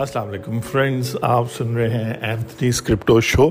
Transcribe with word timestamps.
السلام 0.00 0.28
علیکم 0.28 0.58
فرینڈز، 0.60 1.16
آپ 1.22 1.46
سن 1.52 1.74
رہے 1.76 1.88
ہیں 1.90 2.12
اینتھنی 2.20 2.68
اسکرپٹو 2.68 3.20
شو 3.20 3.48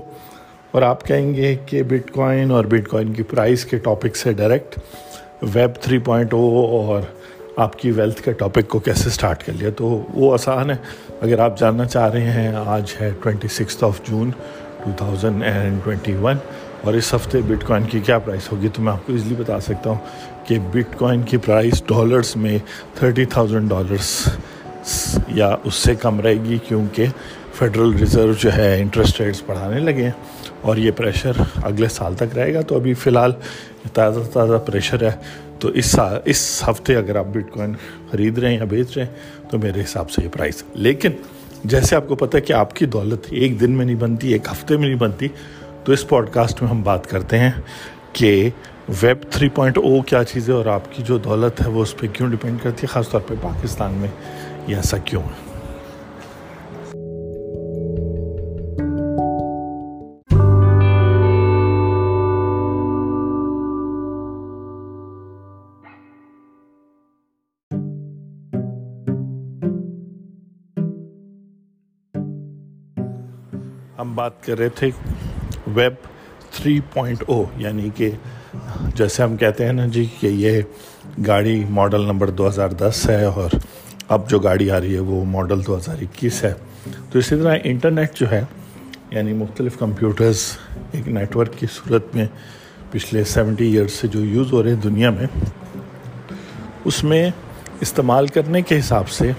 اور 0.72 0.82
آپ 0.82 1.04
کہیں 1.06 1.34
گے 1.36 1.56
کہ 1.66 1.82
بٹ 1.84 2.12
کوائن 2.12 2.52
اور 2.52 2.66
بٹ 2.66 2.88
کوائن 2.88 3.12
کی 3.14 3.24
پرائز 3.24 3.66
کے 3.66 3.78
ٹاپک 3.78 4.16
سے 4.16 4.34
direct 4.34 4.80
web 5.54 5.76
three 5.82 5.98
point 5.98 6.34
O 6.34 6.40
اور 6.78 7.02
آپ 7.58 7.78
کی 7.80 7.92
ویلتھ 7.92 8.22
کے 8.22 8.32
ٹاپک 8.32 8.68
کو 8.68 8.80
کیسے 8.80 9.10
سٹارٹ 9.10 9.44
کر 9.46 9.54
لیا؟ 9.54 9.70
تو 9.78 9.88
وہ 10.14 10.34
آسان 10.34 10.70
ہے۔ 10.70 10.76
اگر 11.22 11.40
آپ 11.40 11.60
جاننا 11.60 11.86
چاہ 11.86 12.10
رہے 12.12 12.32
ہیں، 12.32 12.54
آج 12.56 12.96
ہے 13.02 13.12
twenty 13.24 13.48
six 13.48 13.84
of 13.84 14.02
June 14.04 14.32
two 14.84 14.92
thousand 14.98 15.44
and 15.44 15.84
twenty 15.84 16.16
one 16.22 16.38
اور 16.84 16.94
اس 16.94 17.14
ہفتے 17.14 17.42
بٹ 17.48 17.68
کوائن 17.68 17.84
کی 17.84 18.00
کیا 18.00 18.20
پرائس 18.20 18.52
ہوگی؟ 18.52 18.68
تو 18.74 18.82
میں 18.82 18.94
آپ 18.94 19.06
کو 19.08 19.14
ایزلی 19.14 19.36
بتا 19.40 19.60
سکتا 19.60 19.90
ہوں 19.90 20.46
کہ 20.48 20.60
بٹ 20.72 20.98
کوائن 20.98 21.22
کی 21.22 21.38
پرائس 21.46 21.84
ڈالرس 21.88 22.36
میں 22.36 22.58
تھرٹی 22.96 23.26
تھاؤزنڈ 23.26 23.70
ڈالرس 23.70 24.28
یا 25.28 25.56
اس 25.64 25.74
سے 25.74 25.96
کم 25.96 26.20
رہے 26.22 26.34
گی 26.34 26.58
کیونکہ 26.68 27.06
فیڈرل 27.54 27.94
ریزرو 27.94 28.34
جو 28.40 28.54
ہے 28.54 28.82
انٹرسٹ 28.82 29.22
ریٹس 29.22 29.42
بڑھانے 29.46 29.80
لگے 29.80 30.04
ہیں 30.04 30.12
اور 30.62 30.78
یہ 30.78 30.92
پریشر 30.92 31.32
اگلے 31.64 31.88
سال 31.88 32.16
تک 32.16 32.38
رہے 32.38 32.54
گا 32.54 32.62
تو 32.62 32.76
ابھی 32.76 32.94
فی 32.94 33.10
الحال 33.10 33.32
تازہ 33.94 34.20
تازہ 34.34 34.58
پریشر 34.66 35.04
ہے 35.04 35.12
تو 35.60 35.68
اس 35.68 35.86
سال 35.86 36.20
اس 36.26 36.64
ہفتے 36.68 36.96
اگر 36.96 37.16
آپ 37.16 37.26
بٹ 37.26 37.52
کوائن 37.52 37.74
خرید 38.12 38.38
رہے 38.38 38.50
ہیں 38.50 38.58
یا 38.58 38.66
بیچ 38.66 38.98
رہے 38.98 39.06
ہیں 39.06 39.50
تو 39.50 39.58
میرے 39.58 39.82
حساب 39.82 40.12
سے 40.12 40.24
یہ 40.24 40.30
پرائز 40.30 40.64
لیکن 40.74 41.12
جیسے 41.64 41.96
آپ 41.96 42.08
کو 42.08 42.16
پتہ 42.16 42.38
ہے 42.38 42.42
کہ 42.42 42.54
آپ 42.54 42.76
کی 42.76 42.86
دولت 42.86 43.28
ایک 43.30 43.60
دن 43.60 43.72
میں 43.72 43.86
نہیں 43.86 43.96
بنتی، 43.96 44.32
ایک 44.34 44.48
ہفتے 44.52 44.78
میں 44.78 44.88
نہیں 44.88 45.00
بنتی، 45.00 45.28
تو 45.84 45.92
اس 45.92 46.08
پوڈ 46.08 46.30
کاسٹ 46.30 46.62
میں 46.62 46.70
ہم 46.70 46.82
بات 46.82 47.08
کرتے 47.08 47.40
ہیں 47.40 47.52
کہ 48.14 48.50
ویب 49.02 49.24
تھری 49.32 49.50
پوائنٹ 49.50 49.78
او 49.78 50.02
کیا 50.02 50.24
چیز 50.24 50.50
ہے 50.50 50.54
اور 50.54 50.66
آپ 50.66 50.92
کی 50.92 51.04
جو 51.04 51.18
دولت 51.18 51.62
ہے 51.62 51.70
وہ 51.70 51.82
اس 51.82 51.98
پہ 51.98 52.08
کیوں 52.14 52.30
ڈپینڈ 52.30 52.62
کرتی 52.64 52.82
ہے، 52.82 52.88
خاص 52.88 53.10
طور 53.10 53.22
پہ 53.28 53.34
پاکستان 53.42 53.94
میں۔ 53.94 54.08
یہ 54.68 54.76
ایسا 54.76 54.98
کیوں 54.98 55.22
ہے 55.24 55.46
ہم 73.98 74.16
بات 74.16 74.44
کر 74.44 74.58
رہے 74.58 74.70
تھے 74.70 74.90
ویب 75.68 75.94
تھری 76.52 76.80
پوائنٹ 76.94 77.24
او 77.28 77.44
یعنی 77.58 77.90
کہ 77.96 78.10
جیسے 78.96 79.24
ہم 79.24 79.36
کہتے 79.38 79.66
ہیں 79.66 79.74
نا 79.74 79.86
جی 79.86 80.06
کہ 80.20 80.28
یہ 80.28 80.62
گاڑی 81.28 81.64
ماڈل 81.70 82.06
نمبر 82.06 82.30
دو 82.30 82.48
ہزار 82.48 82.70
دس 82.70 83.10
ہے 83.10 83.24
اور 83.26 83.50
اب 84.10 84.30
جو 84.30 84.40
گاڑی 84.40 84.70
آ 84.72 84.80
رہی 84.82 84.94
ہے 84.96 85.00
وہ 85.00 85.24
ماڈل 85.26 85.66
دو 85.68 85.78
ہزار 85.78 86.02
اکیس 86.02 86.44
ہے۔ 86.44 86.54
تو 87.12 87.20
اسی 87.20 87.36
طرح 87.36 87.56
انٹرنیٹ 87.64 88.14
جو 88.16 88.30
ہے 88.32 88.42
یعنی 89.12 89.34
مختلف 89.34 89.78
کمپیوٹرز 89.80 90.42
ایک 90.92 91.08
نیٹ 91.08 91.36
ورک 91.36 91.58
کی 91.60 91.68
صورت 91.74 92.16
میں 92.16 92.26
پچھلے 92.92 93.24
سیونٹی 93.24 93.66
ایئرس 93.68 93.92
سے 93.92 94.08
جو 94.08 94.24
یوز 94.26 94.54
ہو 94.54 94.62
رہے 94.64 94.74
ہیں 94.74 94.82
دنیا 94.84 95.10
میں، 95.10 95.28
اس 96.86 97.04
میں 97.04 97.30
استعمال 97.82 98.28
کرنے 98.28 98.62
کے 98.62 98.80
حساب 98.80 99.10
سے 99.10 99.32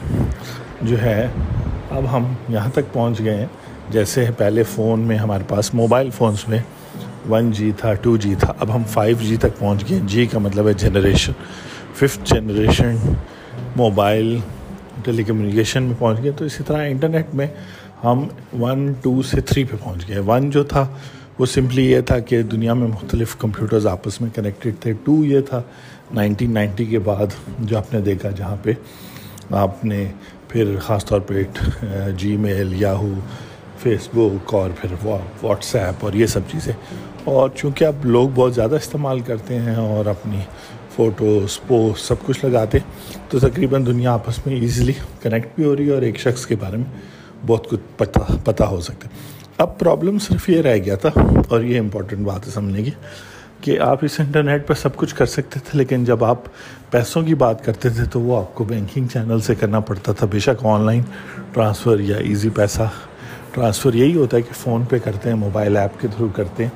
جو 0.82 1.00
ہے، 1.02 1.26
اب 1.90 2.12
ہم 2.12 2.32
یہاں 2.48 2.70
تک 2.74 2.92
پہنچ 2.92 3.20
گئے 3.20 3.36
ہیں۔ 3.36 3.46
جیسے 3.90 4.26
پہلے 4.38 4.62
فون 4.74 5.00
میں 5.00 5.16
ہمارے 5.16 5.44
پاس 5.48 5.72
موبائل 5.74 6.10
فونز 6.10 6.48
میں 6.48 6.58
ون 7.30 7.50
جی 7.52 7.70
تھا 7.76 7.94
ٹو 7.94 8.16
جی 8.16 8.34
تھا، 8.38 8.52
اب 8.58 8.74
ہم 8.74 8.82
فائیو 8.90 9.16
جی 9.20 9.36
تک 9.36 9.58
پہنچ 9.58 9.88
گئے 9.90 9.98
جی 10.04 10.26
کا 10.26 10.38
مطلب 10.38 10.68
ہے 10.68 10.72
generation 10.72 11.32
fifth 11.94 12.32
generation 12.34 12.96
mobile 13.76 14.36
telecommunication 15.22 15.82
میں 15.82 15.94
پہنچ 15.98 16.22
گئے، 16.22 16.30
تو 16.30 16.44
اسی 16.44 16.64
طرح 16.66 16.86
انٹرنیٹ 16.86 17.34
میں 17.34 17.46
ہم 18.04 18.26
ون، 18.60 18.92
ٹو 19.02 19.22
سے 19.22 19.40
تھری 19.40 19.64
پہ 19.64 19.76
پہنچ 19.84 20.08
گئے۔ 20.08 20.18
ون 20.18 20.50
جو 20.50 20.62
تھا، 20.62 20.86
وہ 21.38 21.46
سمپلی 21.46 21.90
یہ 21.90 22.00
تھا 22.00 22.18
کہ 22.18 22.42
دنیا 22.42 22.74
میں 22.74 22.88
مختلف 22.88 23.36
کمپیوٹرز 23.36 23.86
آپس 23.86 24.20
میں 24.20 24.30
کنیکٹڈ 24.34 24.74
تھے۔ 24.80 24.92
ٹو 25.04 25.24
یہ 25.24 25.40
تھا، 25.40 25.62
نائنٹین 26.14 26.54
نائنٹی 26.54 26.84
کے 26.84 26.98
بعد 26.98 27.26
جو 27.58 27.78
آپ 27.78 27.94
نے 27.94 28.00
دیکھا، 28.00 28.30
جہاں 28.30 28.56
پہ 28.62 28.72
آپ 29.50 29.84
نے 29.84 30.04
پھر 30.48 30.76
خاص 30.80 31.04
طور 31.04 31.20
پہ 31.20 31.42
جی 32.16 32.36
میل 32.36 32.72
یاہو 32.82 33.12
فیس 33.78 34.08
بک 34.12 34.54
اور 34.54 34.70
پھر 34.80 35.06
واٹس 35.42 35.74
ایپ 35.74 36.04
اور 36.04 36.12
یہ 36.12 36.26
سب 36.26 36.40
چیزیں۔ 36.52 36.72
اور 37.24 37.48
چونکہ 37.54 37.84
اب 37.84 38.06
لوگ 38.06 38.28
بہت 38.34 38.54
زیادہ 38.54 38.74
استعمال 38.74 39.20
کرتے 39.20 39.58
ہیں 39.58 39.74
اور 39.74 40.06
اپنی 40.06 40.40
فوٹوز 40.98 41.58
پوسٹ 41.66 42.04
سب 42.04 42.26
کچھ 42.26 42.44
لگاتے، 42.44 42.78
تو 43.30 43.38
تقریباً 43.38 43.86
دنیا 43.86 44.12
آپس 44.12 44.46
میں 44.46 44.54
ایزیلی 44.54 44.92
کنیکٹ 45.22 45.54
بھی 45.56 45.64
ہو 45.64 45.74
رہی 45.76 45.86
ہے 45.86 45.94
اور 45.94 46.02
ایک 46.02 46.18
شخص 46.18 46.46
کے 46.46 46.56
بارے 46.60 46.76
میں 46.76 47.46
بہت 47.46 47.68
کچھ 47.70 47.80
پتہ 47.96 48.20
پتہ 48.44 48.64
ہو 48.64 48.80
سکتا 48.80 49.08
ہے۔ 49.08 49.36
اب 49.58 49.78
پرابلم 49.78 50.18
صرف 50.18 50.48
یہ 50.50 50.60
رہ 50.62 50.76
گیا 50.84 50.96
تھا 50.96 51.10
اور 51.48 51.60
یہ 51.62 51.78
امپورٹنٹ 51.80 52.26
بات 52.26 52.46
ہے 52.46 52.52
سمجھنے 52.52 52.82
کی 52.82 52.90
کہ 53.60 53.78
آپ 53.80 54.04
اس 54.04 54.18
انٹرنیٹ 54.20 54.66
پہ 54.66 54.74
سب 54.74 54.96
کچھ 54.96 55.14
کر 55.14 55.26
سکتے 55.26 55.60
تھے، 55.60 55.78
لیکن 55.78 56.04
جب 56.04 56.24
آپ 56.24 56.44
پیسوں 56.90 57.22
کی 57.22 57.34
بات 57.34 57.64
کرتے 57.64 57.88
تھے 57.88 58.04
تو 58.12 58.20
وہ 58.20 58.36
آپ 58.38 58.54
کو 58.54 58.64
بینکنگ 58.64 59.06
چینل 59.12 59.40
سے 59.46 59.54
کرنا 59.54 59.80
پڑتا 59.80 60.12
تھا۔ 60.12 60.26
بے 60.30 60.38
شک 60.38 60.64
آن 60.66 60.86
لائن 60.86 61.02
ٹرانسفر 61.52 62.00
یا 62.00 62.16
ایزی 62.18 62.48
پیسہ 62.54 62.88
ٹرانسفر 63.52 63.94
یہی 63.94 64.16
ہوتا 64.16 64.36
ہے 64.36 64.42
کہ 64.42 64.54
فون 64.54 64.84
پہ 64.90 64.98
کرتے 65.04 65.28
ہیں 65.28 65.36
موبائل 65.36 65.76
ایپ 65.76 66.00
کے 66.00 66.08
تھرو 66.16 66.28
کرتے 66.36 66.64
ہیں، 66.64 66.70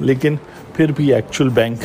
لیکن 0.00 0.36
پھر 0.74 0.92
بھی 0.96 1.12
ایکچوئل 1.14 1.48
بینک 1.54 1.84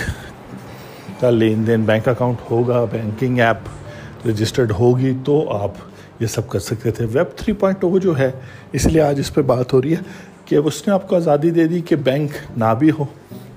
کا 1.22 1.30
لین 1.30 1.66
دین 1.68 1.84
بینک 1.86 2.08
اکاؤنٹ 2.08 2.50
ہوگا 2.52 2.84
بینکنگ 2.92 3.40
ایپ 3.40 4.28
رجسٹرڈ 4.28 4.72
ہوگی، 4.80 5.14
تو 5.26 5.48
آپ 5.54 5.72
یہ 6.20 6.28
سب 6.28 6.48
کر 6.50 6.60
سکتے 6.60 6.92
تھے. 6.92 7.06
ویب 7.14 7.38
تھری 7.38 7.54
پوائنٹ 7.54 7.84
وہ 7.84 8.00
جو 8.00 8.18
ہے، 8.20 8.32
اس 8.72 8.86
لیے 8.86 9.02
آج 9.02 9.20
اس 9.20 9.34
پہ 9.34 9.42
بات 9.42 9.74
ہو 9.74 9.82
رہی 9.82 9.96
ہے 9.96 10.02
کہ 10.46 10.56
اس 10.56 10.88
نے 10.88 10.94
آپ 10.94 11.08
کو 11.08 11.16
آزادی 11.16 11.52
دے 11.52 11.68
دی 11.68 11.82
کہ 11.82 11.96
بینک 12.04 12.32
نہ 12.58 12.74
بھی 12.80 12.92
ہو 13.00 13.06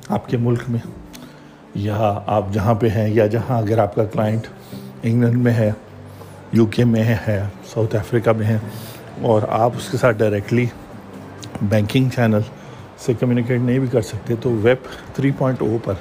آپ 0.08 0.28
کے 0.28 0.36
ملک 0.36 0.62
میں، 0.69 0.80
یا 1.75 2.12
آپ 2.26 2.52
جہاں 2.52 2.75
پہ 2.75 2.88
ہیں، 2.88 3.08
یا 3.14 3.26
جہاں 3.26 3.58
اگر 3.58 3.78
آپ 3.78 3.94
کا 3.94 4.04
کلائنٹ 4.04 4.46
انگلینڈ 5.02 5.36
میں 5.36 5.52
ہے 5.52 5.70
یو 6.52 6.66
کے 6.66 6.84
میں 6.84 7.04
ہے 7.04 7.41
ساؤتھ 7.72 7.96
افریقہ 7.96 8.31
میں 8.31 8.46
ہے، 8.46 8.58
اور 9.22 9.42
آپ 9.50 9.76
اس 9.76 9.88
کے 9.91 9.96
ساتھ 9.96 10.16
ڈائریکٹلی 10.19 10.66
بینکنگ 11.62 12.08
چینل 12.14 12.41
سے 13.04 13.12
کمیونیکیٹ 13.20 13.60
نہیں 13.60 13.78
بھی 13.78 13.88
کر 13.92 14.02
سکتے، 14.02 14.34
تو 14.41 14.50
ویب 14.62 14.88
تھری 15.14 15.31
پوائنٹ 15.38 15.62
او 15.62 15.76
پر 15.84 15.94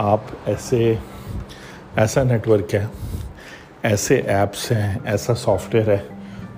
آپ 0.00 0.20
ایسے، 0.46 0.94
ایسا 1.96 2.22
نیٹ 2.22 2.46
ورک 2.48 2.74
ہے، 2.74 2.86
ایسے 3.82 4.16
ایپس 4.16 4.70
ہیں، 4.72 4.98
ایسا 5.04 5.34
سافٹ 5.34 5.74
ویئر 5.74 5.88
ہے 5.88 5.96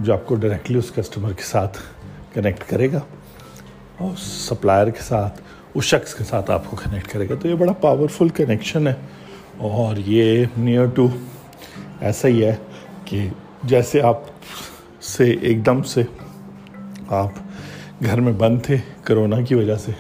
جو 0.01 0.13
آپ 0.13 0.27
کو 0.27 0.35
ڈائریکٹلی 0.35 0.79
اس 0.79 0.91
کسٹمر 0.95 1.33
کے 1.33 1.43
ساتھ 1.43 1.79
کنیکٹ 2.35 2.69
کرے 2.71 2.93
گا 2.93 3.01
اور 3.99 4.17
سپلائر 4.17 4.91
کے 4.91 5.03
ساتھ، 5.03 5.41
اس 5.75 5.85
شخص 5.85 6.15
کے 6.15 6.25
ساتھ 6.25 6.51
آپ 6.51 6.71
کو 6.71 6.77
کنیکٹ 6.77 7.09
کرے 7.09 7.29
گا۔ 7.29 7.35
تو 7.35 7.49
یہ 7.49 7.55
بڑا 7.55 7.73
پاورفل 7.73 8.29
کنیکشن 8.29 8.87
ہے 8.87 8.95
اور 9.57 9.97
یہ 9.97 10.45
نیئر 10.59 10.87
ٹو 10.87 11.07
ایسا 12.01 12.29
ہی 12.29 12.45
ہے 12.45 12.55
کہ 13.05 13.29
جیسے 13.65 14.03
آپ 14.03 14.23
سے 15.01 15.31
ایک 15.31 15.67
دم 15.67 15.83
سے 15.83 16.03
آپ 17.09 18.05
گھر 18.05 18.21
میں 18.21 18.33
بند 18.33 18.63
تھے 18.63 18.77
کرونا 19.05 19.41
کی 19.41 19.55
وجہ 19.55 19.77
سے 19.77 19.93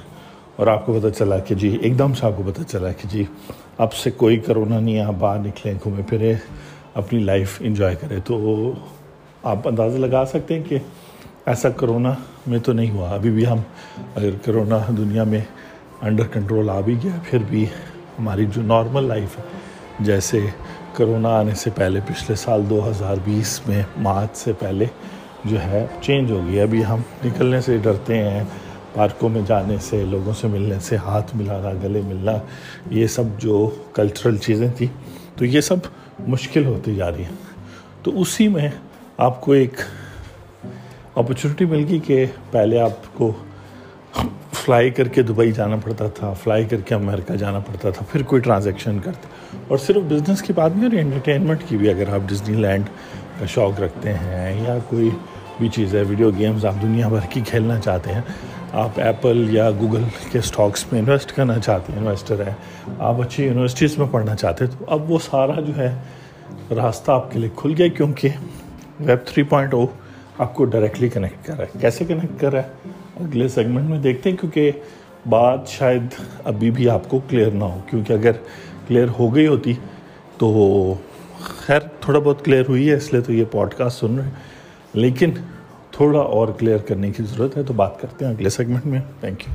اور 0.60 0.68
آپ 0.68 0.86
کو 0.86 0.92
پتہ 0.92 1.08
چلا 1.18 1.38
کہ 1.38 1.54
جی 1.54 1.68
ایک 1.82 1.98
دم 1.98 2.14
سے 2.14 2.26
آپ 2.26 2.32
کو 2.36 2.42
پتہ 2.46 2.62
چلا 2.62 2.90
کہ 2.92 3.08
جی 3.10 3.24
اب 3.78 3.92
سے 3.92 4.10
کوئی 4.10 4.36
کرونا 4.36 4.80
نہیں 4.80 4.96
ہے، 4.96 5.00
آپ 5.00 5.14
باہر 5.18 5.38
نکلیں 5.38 5.74
گھومے 5.82 6.02
پھرے 6.08 6.34
اپنی 6.94 7.18
لائف 7.18 7.56
انجوائے 7.60 7.94
کرے 8.00 8.18
تو 8.24 8.72
آپ 9.42 9.68
اندازہ 9.68 9.98
لگا 9.98 10.24
سکتے 10.26 10.54
ہیں 10.54 10.64
کہ 10.68 10.78
ایسا 11.46 11.70
کرونا 11.70 12.14
میں 12.46 12.58
تو 12.58 12.72
نہیں 12.72 12.90
ہوا۔ 12.90 13.08
ابھی 13.14 13.30
بھی 13.30 13.46
ہم 13.46 13.58
اگر 14.14 14.30
کرونا 14.44 14.78
دنیا 14.98 15.24
میں 15.24 15.40
انڈر 16.02 16.26
کنٹرول 16.32 16.70
آ 16.70 16.80
بھی 16.80 16.96
گیا، 17.02 17.18
پھر 17.24 17.38
بھی 17.48 17.64
ہماری 18.18 18.46
جو 18.46 18.62
نارمل 18.62 19.04
لائف 19.04 19.38
ہے، 19.38 19.44
جیسے 20.00 20.46
کرونا 20.94 21.36
آنے 21.38 21.54
سے 21.54 21.70
پہلے، 21.74 22.00
پچھلے 22.06 22.36
سال 22.36 22.70
دو 22.70 22.88
ہزار 22.88 23.16
بیس 23.24 23.60
میں 23.68 23.82
مارچ 23.96 24.36
سے 24.36 24.52
پہلے 24.58 24.86
جو 25.44 25.62
ہے 25.62 25.86
چینج 26.00 26.30
ہو 26.30 26.46
گئی۔ 26.46 26.60
ابھی 26.60 26.84
ہم 26.84 27.00
نکلنے 27.24 27.60
سے 27.60 27.78
ڈرتے 27.82 28.18
ہیں۔ 28.18 28.44
پارکوں 28.94 29.28
میں 29.28 29.40
جانے 29.46 29.76
سے، 29.80 30.04
لوگوں 30.10 30.32
سے 30.40 30.48
ملنے 30.48 30.78
سے، 30.80 30.96
ہاتھ 30.96 31.34
ملانا، 31.36 31.70
گلے 31.82 32.00
ملنا، 32.06 32.32
یہ 32.90 33.06
سب 33.06 33.38
جو 33.38 33.68
کلچرل 33.94 34.36
چیزیں 34.36 34.68
تھیں، 34.76 34.88
تو 35.36 35.44
یہ 35.44 35.60
سب 35.60 35.76
مشکل 36.28 36.66
ہوتی 36.66 36.94
جا 36.94 37.10
رہی 37.10 37.24
ہیں۔ 37.24 38.02
تو 38.02 38.20
اسی 38.20 38.48
میں 38.48 38.68
آپ 39.18 39.40
کو 39.40 39.52
ایک 39.52 39.80
اپرچونیٹی 41.14 41.64
مل 41.64 41.84
گئی 41.88 41.98
کہ 41.98 42.24
پہلے 42.50 42.80
آپ 42.80 43.14
کو 43.14 43.32
فلائی 44.54 44.90
کر 44.90 45.08
کے 45.08 45.22
دبئی 45.22 45.52
جانا 45.52 45.76
پڑتا 45.84 46.06
تھا 46.14 46.32
فلائی 46.42 46.64
کر 46.64 46.80
کے 46.86 46.94
امریکہ 46.94 47.36
جانا 47.36 47.58
پڑتا 47.58 47.90
تھا، 47.90 48.04
پھر 48.12 48.22
کوئی 48.22 48.42
ٹرانزیکشن 48.42 48.98
کرتا 49.04 49.28
اور 49.68 49.78
صرف 49.78 50.02
بزنس 50.08 50.42
کی 50.42 50.52
بات 50.52 50.76
نہیں، 50.76 50.84
اور 50.84 50.98
انٹرٹینمنٹ 51.00 51.62
کی 51.68 51.76
بھی۔ 51.76 51.90
اگر 51.90 52.12
آپ 52.14 52.28
ڈزنی 52.28 52.56
لینڈ 52.62 52.88
کا 53.38 53.46
شوق 53.46 53.80
رکھتے 53.80 54.12
ہیں 54.14 54.52
یا 54.66 54.76
کوئی 54.88 55.10
بھی 55.58 55.68
چیز 55.68 55.94
ہے 55.94 56.02
ویڈیو 56.08 56.30
گیمز 56.38 56.64
آپ 56.66 56.82
دنیا 56.82 57.08
بھر 57.08 57.26
کی 57.30 57.40
کھیلنا 57.46 57.78
چاہتے 57.80 58.12
ہیں 58.12 58.20
آپ 58.72 59.00
ایپل 59.00 59.46
یا 59.50 59.70
گوگل 59.70 60.02
کے 60.32 60.40
سٹاکس 60.40 60.92
میں 60.92 61.00
انویسٹ 61.00 61.32
کرنا 61.32 61.58
چاہتے 61.58 61.92
ہیں 61.92 62.00
انویسٹر 62.00 62.46
ہیں، 62.46 62.54
آپ 62.98 63.20
اچھی 63.20 63.44
یونیورسٹیز 63.44 63.98
میں 63.98 64.06
پڑھنا 64.10 64.36
چاہتے 64.36 64.64
ہیں، 64.64 64.78
تو 64.78 64.84
اب 64.88 65.10
وہ 65.10 65.18
سارا 65.18 65.60
جو 65.60 65.76
ہے 65.76 65.94
راستہ 66.70 67.10
آپ 67.10 67.32
کے 67.32 67.38
لیے 67.38 67.48
کھل 67.56 67.74
گیا 67.78 67.88
کیونکہ 67.88 68.28
ویب 69.00 69.26
تھری 69.26 69.42
پوائنٹ 69.42 69.74
او 69.74 69.86
آپ 70.38 70.54
کو 70.54 70.64
ڈائریکٹلی 70.64 71.08
کنیکٹ 71.08 71.46
کر 71.46 71.56
رہا 71.56 71.64
ہے۔ 71.64 71.78
کیسے 71.80 72.04
کنیکٹ 72.04 72.40
کر 72.40 72.52
رہا 72.52 72.62
ہے؟ 72.62 72.90
اگلے 73.20 73.48
سیگمنٹ 73.48 73.90
میں 73.90 73.98
دیکھتے 73.98 74.30
ہیں 74.30 74.36
کیونکہ 74.36 74.70
بات 75.28 75.68
شاید 75.68 76.02
ابھی 76.44 76.70
بھی 76.70 76.88
آپ 76.90 77.08
کو 77.08 77.20
کلیئر 77.28 77.50
نہ 77.50 77.64
ہو، 77.64 77.80
کیونکہ 77.90 78.12
اگر 78.12 78.32
کلیئر 78.88 79.08
ہو 79.18 79.34
گئی 79.34 79.46
ہوتی 79.46 79.72
تو 80.38 80.94
خیر 81.40 81.80
تھوڑا 82.00 82.18
بہت 82.18 82.44
کلیئر 82.44 82.64
ہوئی 82.68 82.90
ہے، 82.90 82.94
اس 82.94 83.12
لیے 83.12 83.22
تو 83.22 83.32
یہ 83.32 83.44
پوڈ 83.50 83.74
کاسٹ 83.74 84.00
سن 84.00 84.16
رہے 84.16 84.24
ہیں۔ 84.24 84.30
لیکن 84.94 85.30
تھوڑا 86.00 86.20
اور 86.20 86.48
کلیئر 86.58 86.78
کرنے 86.78 87.10
کی 87.10 87.22
ضرورت 87.22 87.56
ہے 87.56 87.62
تو 87.62 87.72
بات 87.72 88.00
کرتے 88.00 88.24
ہیں 88.24 88.32
اگلے 88.32 88.50
سیگمنٹ 88.50 88.86
میں. 88.86 89.00
تھینک 89.20 89.42
یو 89.48 89.54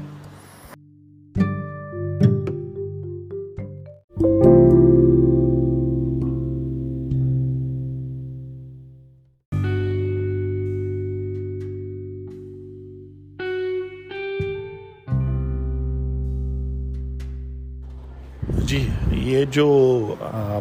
جی 18.65 18.87
یہ 19.11 19.45
جو 19.45 19.67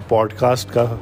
پوڈ 0.08 0.32
کاسٹ 0.32 0.70
کا 0.70 0.96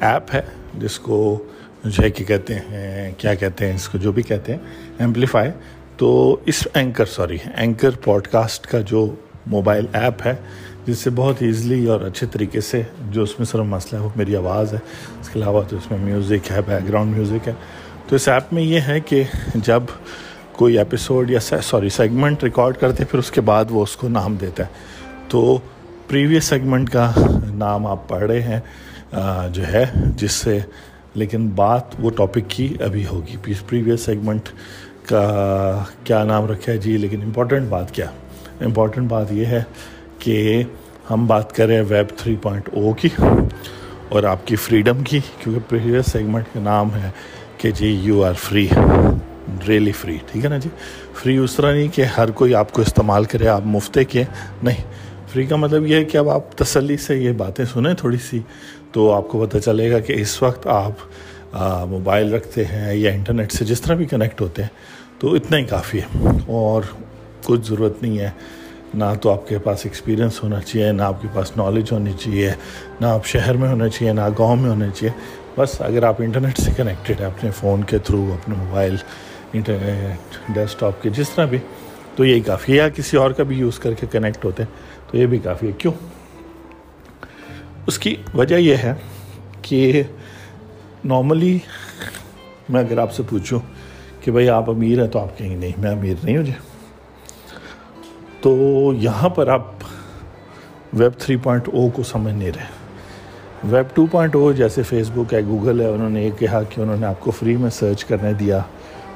ایپ 0.00 0.34
ہے 0.34 0.42
جس 0.78 0.98
کو 0.98 1.44
جو 1.84 2.02
ہے 2.02 2.10
کہ 2.10 2.24
کہتے 2.24 2.54
ہیں، 2.54 3.12
کیا 3.18 3.34
کہتے 3.34 3.66
ہیں 3.66 3.74
اس 3.74 3.88
کو، 3.88 3.98
جو 3.98 4.12
بھی 4.12 4.22
کہتے 4.22 4.52
ہیں 4.52 4.58
ایمپلیفائی 4.98 5.50
تو 5.96 6.36
اس 6.46 6.66
anchor 6.74 7.04
sorry 7.04 7.38
anchor 7.56 7.90
pod 8.04 8.26
cost 8.26 8.66
کا 8.66 8.80
جو 8.80 9.14
موبائل 9.46 9.86
ایپ 9.92 10.26
ہے، 10.26 10.34
جس 10.86 10.98
سے 10.98 11.10
بہت 11.10 11.42
ایزلی 11.42 11.86
اور 11.86 12.00
اچھے 12.00 12.26
طریقے 12.32 12.60
سے 12.60 12.82
جو 13.10 13.22
اس 13.22 13.38
میں 13.38 13.46
صرف 13.46 13.60
مسئلہ 13.60 14.00
ہے، 14.00 14.04
وہ 14.04 14.10
میری 14.16 14.36
آواز 14.36 14.72
ہے۔ 14.72 14.78
اس 15.20 15.28
کے 15.28 15.38
علاوہ 15.38 15.62
تو 15.68 15.76
اس 15.76 15.90
میں 15.90 15.98
میوزک 15.98 16.50
ہے 16.50 16.60
بیک 16.66 16.88
گراؤنڈ 16.88 17.16
میوزک 17.16 17.48
ہے۔ 17.48 17.52
تو 18.08 18.16
اس 18.16 18.28
ایپ 18.28 18.52
میں 18.52 18.62
یہ 18.62 18.80
ہے 18.80 19.00
کہ 19.00 19.22
جب 19.54 19.82
کوئی 20.52 20.78
ایپیسوڈ 20.78 21.30
یا 21.30 21.40
سوری 21.40 21.88
سیگمنٹ 21.88 22.44
ریکارڈ 22.44 22.76
کرتے، 22.76 23.04
پھر 23.04 23.18
اس 23.18 23.30
کے 23.30 23.40
بعد 23.40 23.64
وہ 23.70 23.82
اس 23.82 23.96
کو 23.96 24.08
نام 24.08 24.36
دیتا 24.40 24.62
ہے۔ 24.62 24.68
تو 25.28 25.58
پریویس 26.08 26.44
سیگمنٹ 26.44 26.90
کا 26.90 27.12
نام 27.54 27.86
آپ 27.86 28.08
پڑھ 28.08 28.22
رہے 28.22 28.42
ہیں 28.42 28.60
جو 29.50 29.66
ہے، 29.66 29.84
جس 30.16 30.32
سے 30.32 30.58
لیکن 31.14 31.48
بات 31.48 31.94
وہ 31.98 32.10
ٹاپک 32.10 32.48
کی 32.48 32.66
ابھی 32.80 33.04
ہوگی۔ 33.06 33.36
پریویس 33.66 34.00
سیگمنٹ 34.00 34.48
کا 35.08 35.84
کیا 36.04 36.22
نام 36.24 36.46
رکھا 36.46 36.72
ہے؟ 36.72 36.76
جی 36.78 36.96
لیکن 36.96 37.22
امپورٹنٹ 37.22 37.68
بات 37.68 37.94
کیا؟ 37.94 38.06
امپورٹنٹ 38.60 39.08
بات 39.08 39.32
یہ 39.32 39.46
ہے 39.46 39.62
کہ 40.18 40.62
ہم 41.10 41.26
بات 41.26 41.54
کر 41.56 41.66
رہے 41.66 41.74
ہیں 41.74 41.84
ویب 41.88 42.16
تھری 42.18 42.36
پوائنٹ 42.42 42.68
او 42.72 42.92
کی 42.92 43.08
اور 44.08 44.22
آپ 44.22 44.46
کی 44.46 44.56
فریڈم 44.56 45.02
کی، 45.04 45.18
کیونکہ 45.38 45.60
پریویس 45.68 46.10
سیگمنٹ 46.12 46.54
کا 46.54 46.60
نام 46.60 46.94
ہے 46.94 47.10
کہ 47.56 47.70
جی 47.70 47.88
you 48.02 48.24
are 48.24 48.34
free 48.38 48.66
really 49.68 49.92
free 49.92 50.16
ٹھیک 50.26 50.44
ہے 50.44 50.50
نا 50.50 50.58
جی؟ 50.58 50.68
فری 51.14 51.36
اس 51.36 51.54
طرح 51.56 51.72
نہیں 51.72 51.88
کہ 51.94 52.02
ہر 52.16 52.30
کوئی 52.30 52.54
آپ 52.54 52.72
کو 52.72 52.82
استعمال 52.82 53.24
کرے، 53.24 53.48
آپ 53.48 53.66
مفتے 53.66 54.04
کے 54.04 54.24
نہیں 54.62 54.82
فری 55.32 55.46
کا 55.46 55.56
مطلب 55.56 55.86
یہ 55.86 55.96
ہے 55.96 56.04
کہ 56.04 56.18
اب 56.18 56.28
آپ 56.28 56.58
تسلی 56.58 56.96
سے 56.96 57.16
یہ 57.16 57.32
باتیں 57.32 57.64
سنیں 57.64 57.94
تھوڑی 57.94 58.16
سی، 58.30 58.40
تو 58.92 59.12
آپ 59.12 59.28
کو 59.28 59.46
پتہ 59.46 59.58
چلے 59.58 59.90
گا 59.90 59.98
کہ 59.98 60.12
اس 60.12 60.42
وقت 60.42 60.66
آپ 60.66 60.92
موبائل 61.88 62.34
رکھتے 62.34 62.64
ہیں 62.64 62.94
یا 62.94 63.10
انٹرنیٹ 63.10 63.52
سے 63.52 63.64
جس 63.64 63.80
طرح 63.80 63.94
بھی 63.94 64.04
کنیکٹ 64.04 64.40
ہوتے 64.40 64.62
ہیں، 64.62 64.68
تو 65.18 65.34
اتنا 65.34 65.58
ہی 65.58 65.64
کافی 65.64 66.00
ہے۔ 66.00 66.28
اور 66.46 66.82
کچھ 67.44 67.60
ضرورت 67.68 68.02
نہیں 68.02 68.18
ہے۔ 68.18 68.30
نہ 68.94 69.04
تو 69.20 69.30
آپ 69.30 69.48
کے 69.48 69.58
پاس 69.58 69.80
ایکسپیرینس 69.84 70.42
ہونا 70.42 70.60
چاہیے، 70.60 70.92
نہ 70.92 71.02
آپ 71.02 71.22
کے 71.22 71.28
پاس 71.32 71.56
نالج 71.56 71.92
ہونی 71.92 72.12
چاہیے، 72.20 72.52
نہ 73.00 73.06
آپ 73.06 73.26
شہر 73.26 73.56
میں 73.56 73.68
ہونا 73.68 73.88
چاہیے، 73.88 74.12
نہ 74.12 74.28
گاؤں 74.38 74.56
میں 74.56 74.70
ہونا 74.70 74.88
چاہیے۔ 74.94 75.10
بس 75.56 75.80
اگر 75.80 76.02
آپ 76.02 76.14
انٹرنیٹ 76.18 76.58
سے 76.58 76.70
کنیکٹڈ 76.76 77.20
ہیں، 77.20 77.26
اپنے 77.26 77.50
فون 77.50 77.84
کے 77.84 77.98
تھرو 77.98 78.36
اپنے 78.42 78.54
موبائل 78.58 78.96
انٹرنیٹ 79.52 80.36
ڈیسک 80.54 80.80
ٹاپ 80.80 81.02
کے 81.02 81.10
جس 81.10 81.30
طرح 81.30 81.44
بھی 81.44 81.58
تو 82.16 82.24
یہی 82.24 82.40
کافی 82.40 82.72
ہے۔ 82.72 82.76
یا 82.76 82.88
کسی 82.88 83.16
اور 83.16 83.30
کا 83.30 83.42
بھی 83.42 83.58
یوز 83.58 83.78
کر 83.78 83.94
کے 83.94 84.06
کنیکٹ 84.10 84.44
ہوتے 84.44 84.62
ہیں، 84.62 84.70
تو 85.10 85.18
یہ 85.18 85.26
بھی 85.26 85.38
کافی 85.38 85.66
ہے۔ 85.66 85.72
کیوں؟ 85.72 85.92
اس 87.86 87.98
کی 87.98 88.16
وجہ 88.34 88.56
یہ 88.56 88.76
ہے 88.76 88.94
کہ 89.62 90.02
نارملی 91.04 91.58
میں 92.68 92.80
اگر 92.80 92.98
آپ 92.98 93.12
سے 93.12 93.22
پوچھوں 93.30 93.60
کہ 94.20 94.30
بھائی 94.30 94.48
آپ 94.48 94.70
امیر 94.70 95.00
ہیں 95.00 95.08
تو 95.08 95.18
آپ 95.18 95.38
کہیں 95.38 95.56
نہیں، 95.56 95.72
میں 95.78 95.90
امیر 95.90 96.14
نہیں 96.22 96.36
ہوں 96.36 96.44
جی۔ 96.44 96.52
تو 98.40 98.58
یہاں 98.96 99.28
پر 99.28 99.48
آپ 99.48 99.66
ویب 100.92 101.12
تھری 101.18 101.36
پوائنٹ 101.36 101.68
او 101.72 101.90
کو 101.90 102.02
سمجھ 102.02 102.34
نہیں 102.34 102.50
رہے۔ 102.56 102.64
ویب 103.64 103.96
ٹو 103.96 104.06
پوائنٹ 104.06 104.36
او 104.36 104.52
جیسے 104.52 104.82
فیس 104.82 105.10
بک 105.14 105.34
ہے 105.34 105.44
گوگل 105.44 105.80
ہے، 105.80 105.86
انہوں 105.86 106.10
نے 106.10 106.24
یہ 106.24 106.30
کہا 106.30 106.62
کہ 106.62 106.80
انہوں 106.80 106.96
نے 106.96 107.06
آپ 107.06 107.20
کو 107.20 107.30
فری 107.30 107.56
میں 107.56 107.70
سرچ 107.70 108.04
کرنے 108.04 108.32
دیا۔ 108.32 108.60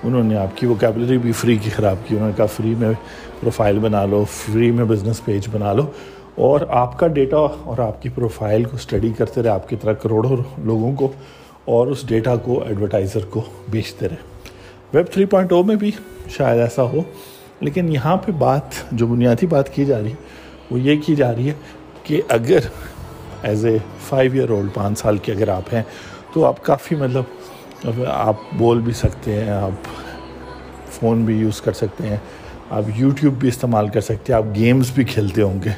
انہوں 0.04 0.22
نے 0.22 0.36
آپ 0.36 0.56
کی 0.56 0.66
وکیبلری 0.66 1.18
بھی 1.18 1.32
فری 1.32 1.56
کی، 1.56 1.70
خراب 1.70 1.96
کی۔ 2.06 2.14
انہوں 2.14 2.28
نے 2.28 2.34
کہا 2.36 2.46
فری 2.46 2.74
میں 2.78 2.92
پروفائل 3.40 3.78
بنا 3.78 4.04
لو 4.04 4.24
فری 4.30 4.70
میں 4.70 4.84
بزنس 4.84 5.24
پیج 5.24 5.46
بنا 5.52 5.72
لو۔ 5.72 5.82
اور 6.34 6.60
آپ 6.68 6.98
کا 6.98 7.06
ڈیٹا 7.06 7.36
اور 7.36 7.78
آپ 7.78 8.02
کی 8.02 8.08
پروفائل 8.08 8.64
کو 8.64 8.76
اسٹڈی 8.76 9.12
کرتے 9.18 9.42
رہے، 9.42 9.50
آپ 9.50 9.68
کی 9.68 9.76
طرح 9.76 9.92
کروڑوں 9.92 10.36
لوگوں 10.58 10.92
کو 10.92 11.12
اور 11.64 11.86
اس 11.86 12.08
ڈیٹا 12.08 12.36
کو 12.36 12.64
ایڈورٹائزر 12.64 13.24
کو 13.24 13.42
بیچتے 13.68 14.08
رہے۔ 14.08 14.16
ویب 14.94 15.06
تھری 15.12 15.24
پوائنٹ 15.24 15.52
او 15.52 15.62
میں 15.62 15.76
بھی 15.76 15.90
شاید 16.30 16.60
ایسا 16.60 16.82
ہو، 16.82 17.02
لیکن 17.60 17.92
یہاں 17.92 18.16
پہ 18.16 18.32
بات، 18.32 18.62
جو 18.92 19.06
بنیادی 19.06 19.46
بات 19.46 19.74
کی 19.74 19.84
جا 19.84 19.98
رہی 19.98 20.10
ہے 20.10 20.14
وہ 20.70 20.80
یہ 20.80 21.00
کی 21.06 21.14
جا 21.14 21.32
رہی 21.32 21.48
ہے 21.48 21.54
کہ 22.02 22.22
اگر 22.28 22.58
as 23.42 23.66
a 23.66 23.78
five 24.08 24.32
year 24.32 24.50
old 24.50 24.74
پانچ 24.74 24.98
سال 24.98 25.18
کے 25.18 25.32
اگر 25.32 25.48
آپ 25.48 25.74
ہیں، 25.74 25.82
تو 26.32 26.44
آپ 26.44 26.64
کافی 26.64 26.94
مطلب 26.94 27.24
آپ 28.10 28.36
بول 28.58 28.80
بھی 28.80 28.92
سکتے 28.92 29.34
ہیں، 29.34 29.50
آپ 29.50 29.88
فون 30.90 31.24
بھی 31.24 31.36
یوز 31.36 31.60
کر 31.60 31.72
سکتے 31.72 32.08
ہیں، 32.08 32.16
آپ 32.70 32.82
یوٹیوب 32.96 33.34
بھی 33.34 33.48
استعمال 33.48 33.88
کر 33.88 34.00
سکتے 34.00 34.32
ہیں، 34.32 34.38
آپ 34.38 34.54
گیمز 34.54 34.90
بھی 34.90 35.04
کھیلتے 35.04 35.42
ہوں 35.42 35.62
گے۔ 35.64 35.70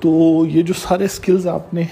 تو 0.00 0.10
یہ 0.48 0.62
جو 0.62 0.74
سارے 0.74 1.08
سکلز 1.08 1.46
آپ 1.46 1.74
نے 1.74 1.82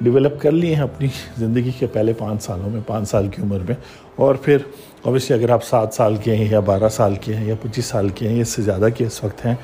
ڈیولپ 0.00 0.40
کر 0.40 0.52
لیے 0.52 0.74
ہیں 0.74 0.82
اپنی 0.82 1.08
زندگی 1.38 1.70
کے 1.78 1.86
پہلے 1.86 2.12
پانچ 2.12 2.42
سالوں 2.42 2.70
میں، 2.70 2.80
پانچ 2.86 3.08
سال 3.08 3.28
کی 3.28 3.42
عمر 3.42 3.58
میں، 3.58 3.74
اور 4.16 4.34
پھر 4.34 4.56
اوبیسلی 5.02 5.36
اگر 5.36 5.50
آپ 5.50 5.64
سات 5.64 5.94
سال 5.94 6.16
کے 6.16 6.36
ہیں 6.36 6.48
یا 6.50 6.60
بارہ 6.60 6.88
سال 6.88 7.14
کے 7.14 7.34
ہیں 7.34 7.44
یا 7.44 7.54
پچیس 7.62 7.84
سال 7.84 8.08
کے 8.08 8.28
ہیں 8.28 8.40
اس 8.40 8.48
سے 8.48 8.62
زیادہ 8.62 8.88
کے 8.96 9.06
اس 9.06 9.24
وقت 9.24 9.44
ہیں، 9.46 9.54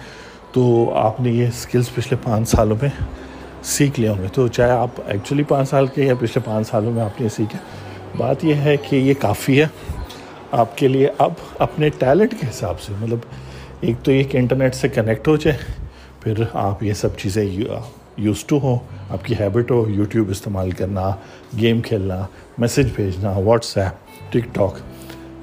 تو 0.53 0.93
آپ 0.97 1.21
نے 1.21 1.31
یہ 1.31 1.51
سکلز 1.55 1.95
پچھلے 1.95 2.17
پانچ 2.23 2.49
سالوں 2.49 2.77
میں 2.83 2.91
سیکھ 3.63 4.01
لیے 4.01 4.09
ہوں 4.09 4.23
گے۔ 4.23 4.29
تو 4.33 4.49
چاہے 4.49 4.71
آپ 4.71 5.01
ایکچولی 5.07 5.43
پانچ 5.49 5.69
سال 5.69 5.87
کے 5.87 6.05
یا 6.05 6.15
پچھلے 6.21 6.41
پانچ 6.45 6.69
سالوں 6.69 6.93
میں 6.93 7.03
آپ 7.03 7.21
نے 7.21 7.29
سیکھا 7.29 7.59
بات 8.19 8.45
یہ 8.45 8.55
ہے 8.55 8.77
کہ 8.89 8.97
یہ 8.97 9.15
کافی 9.21 9.61
ہے 9.61 9.67
آپ 10.53 10.77
کے 10.79 10.89
لیے 10.89 11.09
اب 11.19 11.33
اپنے 11.59 11.89
ٹیلنٹ 11.99 12.35
کے 12.41 12.47
حساب 12.51 12.81
سے 12.81 12.93
مطلب 13.01 13.19
ایک 13.81 13.97
تو 14.03 14.13
یہ 14.13 14.25
کہ 14.25 14.39
انٹرنیٹ 14.39 14.75
سے 14.75 14.89
کنیکٹ 14.89 15.29
ہو 15.29 15.37
جائے، 15.37 15.57
پھر 16.21 16.43
آپ 16.53 16.83
یہ 16.83 16.93
سب 16.95 17.17
چیزیں 17.19 17.45
یوز 17.45 18.45
ٹو 18.45 18.59
ہو 18.63 18.77
آپ 19.11 19.25
کی 19.25 19.35
ہیبٹ 19.41 19.71
ہو، 19.71 19.85
یوٹیوب 19.91 20.31
استعمال 20.31 20.71
کرنا، 20.71 21.11
گیم 21.61 21.81
کھیلنا 21.81 22.21
میسیج 22.59 22.93
بھیجنا 22.97 23.33
واٹس 23.45 23.77
ایپ 23.79 24.33
ٹک 24.33 24.55
ٹاک۔ 24.55 24.79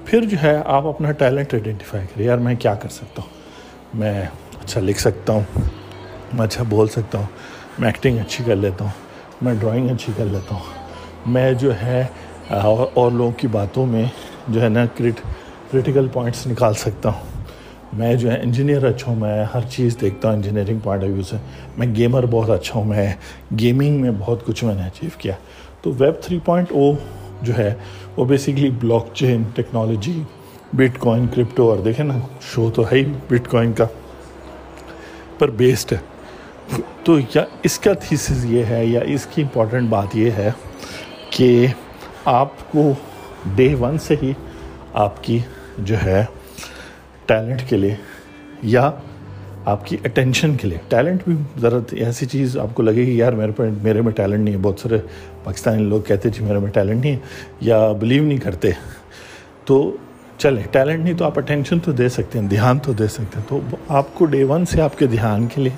پھر 0.05 0.25
جو 0.25 0.37
ہے 0.43 0.55
آپ 0.65 0.85
اپنا 0.87 1.11
ٹیلنٹ 1.11 1.53
آئیڈینٹیفائی 1.53 2.05
کریں، 2.13 2.25
یار 2.25 2.37
میں 2.37 2.55
کیا 2.59 2.73
کر 2.75 2.89
سکتا 2.89 3.21
ہوں؟ 3.21 3.99
میں 3.99 4.21
اچھا 4.61 4.81
لکھ 4.81 4.99
سکتا 4.99 5.33
ہوں، 5.33 5.61
میں 6.33 6.45
اچھا 6.45 6.63
بول 6.69 6.87
سکتا 6.87 7.17
ہوں، 7.17 7.25
میں 7.79 7.89
ایکٹنگ 7.89 8.19
اچھی 8.19 8.43
کر 8.47 8.55
لیتا 8.55 8.83
ہوں، 8.83 8.91
میں 9.41 9.53
ڈرائنگ 9.59 9.89
اچھی 9.89 10.13
کر 10.17 10.25
لیتا 10.25 10.55
ہوں۔ 10.55 11.29
میں 11.31 11.51
جو 11.53 11.75
ہے 11.75 12.03
اور 12.93 13.11
لوگوں 13.11 13.31
کی 13.31 13.47
باتوں 13.47 13.85
میں 13.85 14.03
جو 14.47 14.61
ہے 14.61 14.69
نا 14.69 14.85
کریٹیکل 14.97 16.07
پوائنٹس 16.13 16.47
نکال 16.47 16.73
سکتا 16.73 17.09
ہوں۔ 17.09 17.43
میں 17.93 18.15
جو 18.15 18.31
ہے 18.31 18.41
انجینئر 18.43 18.85
اچھا 18.85 19.11
ہوں، 19.11 19.19
میں 19.19 19.45
ہر 19.53 19.59
چیز 19.69 19.97
دیکھتا 20.01 20.27
ہوں 20.27 20.35
انجینئرنگ 20.35 20.79
پوائنٹ 20.79 21.03
آف 21.03 21.09
ویو 21.09 21.23
سے۔ 21.23 21.35
میں 21.77 21.95
گیمر 21.95 22.25
بہت 22.31 22.49
اچھا 22.49 22.79
ہوں، 22.79 22.85
میں 22.85 23.13
گیمنگ 23.59 24.01
میں 24.01 24.11
بہت 24.19 24.45
کچھ 24.45 24.63
میں 24.63 24.75
نے 24.75 24.81
اچیو 24.81 25.09
کیا۔ 25.17 25.33
تو 25.81 25.91
ویب 25.99 26.21
تھری 26.21 26.39
پوائنٹ 26.45 26.67
او 26.71 26.91
جو 27.41 27.57
ہے، 27.57 27.73
وہ 28.17 28.25
basically 28.25 28.69
blockchain 29.13 29.43
technology 29.55 30.23
bitcoin 30.99 31.27
crypto 31.35 31.69
اور 31.69 31.77
دیکھیں 31.77 32.05
نا 32.05 32.19
شو 32.41 32.71
تو 32.73 32.83
ہے 32.83 32.97
ہی 32.97 33.05
بٹ 33.27 33.47
کوائن 33.47 33.73
کا۔ 33.73 33.85
پر 35.39 35.49
بیسڈ 35.49 35.93
ہے۔ 35.93 35.97
تو 37.03 37.19
یا 37.19 37.45
اس 37.63 37.79
کا 37.79 37.93
تھیسز 37.93 38.45
یہ 38.45 38.65
ہے، 38.65 38.85
یا 38.85 38.99
اس 38.99 39.25
کی 39.25 39.41
امپورٹنٹ 39.41 39.89
بات 39.89 40.15
یہ 40.15 40.31
ہے 40.31 40.49
کہ 41.29 41.67
آپ 42.25 42.71
کو 42.71 42.91
ڈے 43.55 43.73
ون 43.79 43.97
سے 43.97 44.15
ہی 44.21 44.31
آپ 45.03 45.23
کی 45.23 45.37
جو 45.79 45.95
ہے 46.05 46.23
ٹیلنٹ 47.25 47.61
کے 47.69 47.77
لیے 47.77 47.95
یا 48.63 48.89
آپ 49.65 49.85
کی 49.85 49.97
اٹینشن 50.05 50.55
کے 50.57 50.67
لیے. 50.67 50.77
ٹیلنٹ 50.89 51.23
بھی 51.25 51.35
ذرا 51.61 51.77
ایسی 51.95 52.25
چیز 52.25 52.57
آپ 52.57 52.73
کو 52.75 52.83
لگے 52.83 53.05
گی، 53.05 53.17
یار 53.17 53.33
میرے 53.33 53.51
پہ 53.57 53.69
میرے 53.83 54.01
میں 54.01 54.11
ٹیلنٹ 54.11 54.43
نہیں 54.43 54.55
ہے. 54.55 54.59
بہت 54.61 54.79
سارے 54.79 54.97
پاکستانی 55.43 55.83
لوگ 55.83 56.01
کہتے 56.01 56.29
جی 56.29 56.43
میرے 56.43 56.59
میں 56.59 56.71
ٹیلنٹ 56.71 57.01
نہیں 57.01 57.11
ہے 57.11 57.19
یا 57.61 57.91
بلیو 57.91 58.23
نہیں 58.23 58.37
کرتے. 58.37 58.71
تو 59.65 59.79
چلے 60.37 60.61
ٹیلنٹ 60.71 61.03
نہیں 61.03 61.13
تو 61.13 61.25
آپ 61.25 61.37
اٹینشن 61.39 61.79
تو 61.79 61.91
دے 61.91 62.09
سکتے 62.09 62.39
ہیں، 62.39 62.47
دھیان 62.47 62.79
تو 62.79 62.93
دے 62.93 63.07
سکتے 63.07 63.39
ہیں. 63.39 63.45
تو 63.49 63.59
آپ 63.87 64.13
کو 64.13 64.25
ڈے 64.25 64.43
ون 64.43 64.65
سے 64.65 64.81
آپ 64.81 64.97
کے 64.99 65.07
دھیان 65.07 65.47
کے 65.47 65.61
لیے، 65.61 65.75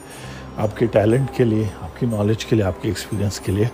آپ 0.58 0.78
کے 0.78 0.86
ٹیلنٹ 0.86 1.36
کے 1.38 1.44
لیے 1.44 1.64
آپ 1.94 2.00
کی 2.00 2.06
نالج 2.06 2.46
کے 2.46 2.56
لیے، 2.56 2.66
آپ 2.66 2.82
کے 2.82 2.88
ایکسپیرینس 2.88 3.40
کے 3.40 3.52
لیے 3.52 3.66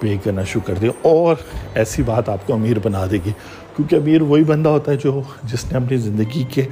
پے 0.00 0.16
کرنا 0.24 0.44
شروع 0.44 0.66
کر 0.66 0.74
دیں 0.74 0.90
اور 1.02 1.36
ایسی 1.74 2.02
بات 2.02 2.28
آپ 2.28 2.46
کو 2.46 2.52
امیر 2.52 2.78
بنا 2.78 3.06
دے 3.10 3.16
گی۔ 3.16 3.30
کیونکہ 3.76 3.96
امیر 3.96 4.22
وہی 4.22 4.44
بندہ 4.44 4.68
ہوتا 4.68 4.92
ہے 4.92 4.96
جو 4.96 5.22
جس 5.42 5.72
نے 5.72 5.78
اپنی 5.78 5.96
زندگی 5.96 6.44
کے 6.44 6.62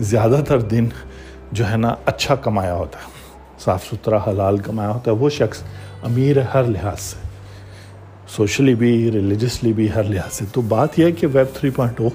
زیادہ 0.00 0.40
تر 0.48 0.60
دن 0.60 0.88
جو 1.52 1.70
ہے 1.70 1.76
نا 1.76 1.94
اچھا 2.04 2.34
کمایا 2.34 2.74
ہوتا 2.74 2.98
ہے۔ 2.98 3.04
صاف 3.60 3.84
ستھرا، 3.84 4.18
حلال 4.26 4.58
کمایا 4.58 4.90
ہوتا 4.90 5.10
ہے۔ 5.10 5.16
وہ 5.16 5.30
شخص 5.30 5.62
امیر 6.02 6.38
ہے 6.38 6.46
ہر 6.54 6.64
لحاظ 6.64 7.00
سے۔ 7.00 7.16
سوشلی 8.28 8.74
بھی 8.74 9.10
ریلیجسلی 9.12 9.72
بھی 9.72 9.88
ہر 9.94 10.02
لحاظ 10.02 10.34
سے۔ 10.34 10.44
تو 10.52 10.60
بات 10.60 10.98
یہ 10.98 11.04
ہے 11.04 11.12
کہ 11.12 11.26
ویب 11.26 11.56
تھری 11.56 11.70
پوائنٹ 11.70 12.00
او 12.00 12.08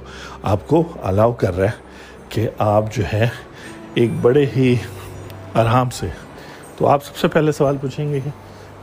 آپ 0.43 0.67
کو 0.67 0.83
الاؤ 1.03 1.31
کر 1.31 1.57
رہا 1.57 1.65
ہے 1.65 1.77
کہ 2.29 2.49
آپ 2.57 2.95
جو 2.95 3.03
ہے 3.13 3.27
ایک 3.93 4.09
بڑے 4.21 4.45
ہی 4.55 4.75
آرام 5.53 5.89
سے 5.89 6.07
تو 6.77 6.87
آپ 6.87 7.03
سب 7.05 7.15
سے 7.15 7.27
پہلے 7.27 7.51
سوال 7.51 7.77
پوچھیں 7.81 8.11
گے 8.13 8.19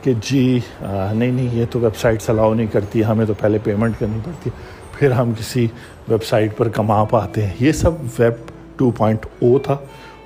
کہ 0.01 0.13
جی 0.21 0.59
نہیں 0.81 1.31
نہیں، 1.31 1.47
یہ 1.53 1.65
تو 1.71 1.79
ویب 1.79 1.95
سائٹس 1.97 2.29
الاؤ 2.29 2.53
نہیں 2.53 2.67
کرتی، 2.67 3.03
ہمیں 3.05 3.25
تو 3.25 3.33
پہلے 3.39 3.57
پیمنٹ 3.63 3.99
کرنی 3.99 4.19
پڑتی، 4.25 4.49
پھر 4.91 5.11
ہم 5.11 5.31
کسی 5.39 5.67
ویب 6.07 6.23
سائٹ 6.23 6.57
پر 6.57 6.69
کما 6.69 7.03
پاتے 7.03 7.45
ہیں۔ 7.45 7.53
یہ 7.59 7.71
سب 7.71 7.91
ویب 8.19 8.49
ٹو 8.77 8.91
پوائنٹ 8.91 9.25
او 9.41 9.57
تھا 9.59 9.77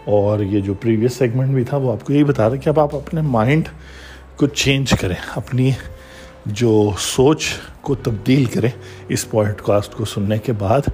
اور 0.05 0.39
یہ 0.39 0.60
جو 0.60 0.74
پریویس 0.74 1.13
سیگمنٹ 1.13 1.53
بھی 1.53 1.63
تھا، 1.63 1.77
وہ 1.77 1.91
آپ 1.91 2.05
کو 2.05 2.13
یہی 2.13 2.24
بتا 2.24 2.50
رہا 2.50 2.55
کہ 2.55 2.69
اب 2.69 2.79
آپ 2.79 2.95
اپنے 2.95 3.22
مائنڈ 3.22 3.69
کو 4.38 4.48
چینج 4.48 4.93
کریں، 5.01 5.15
اپنی 5.36 5.72
جو 6.45 6.91
سوچ 7.00 7.48
کو 7.81 7.95
تبدیل 7.95 8.45
کریں 8.45 8.69
اس 9.07 9.29
پوڈ 9.29 9.62
کاسٹ 9.65 9.93
کو 9.93 10.05
سننے 10.05 10.38
کے 10.38 10.51
بعد۔ 10.53 10.89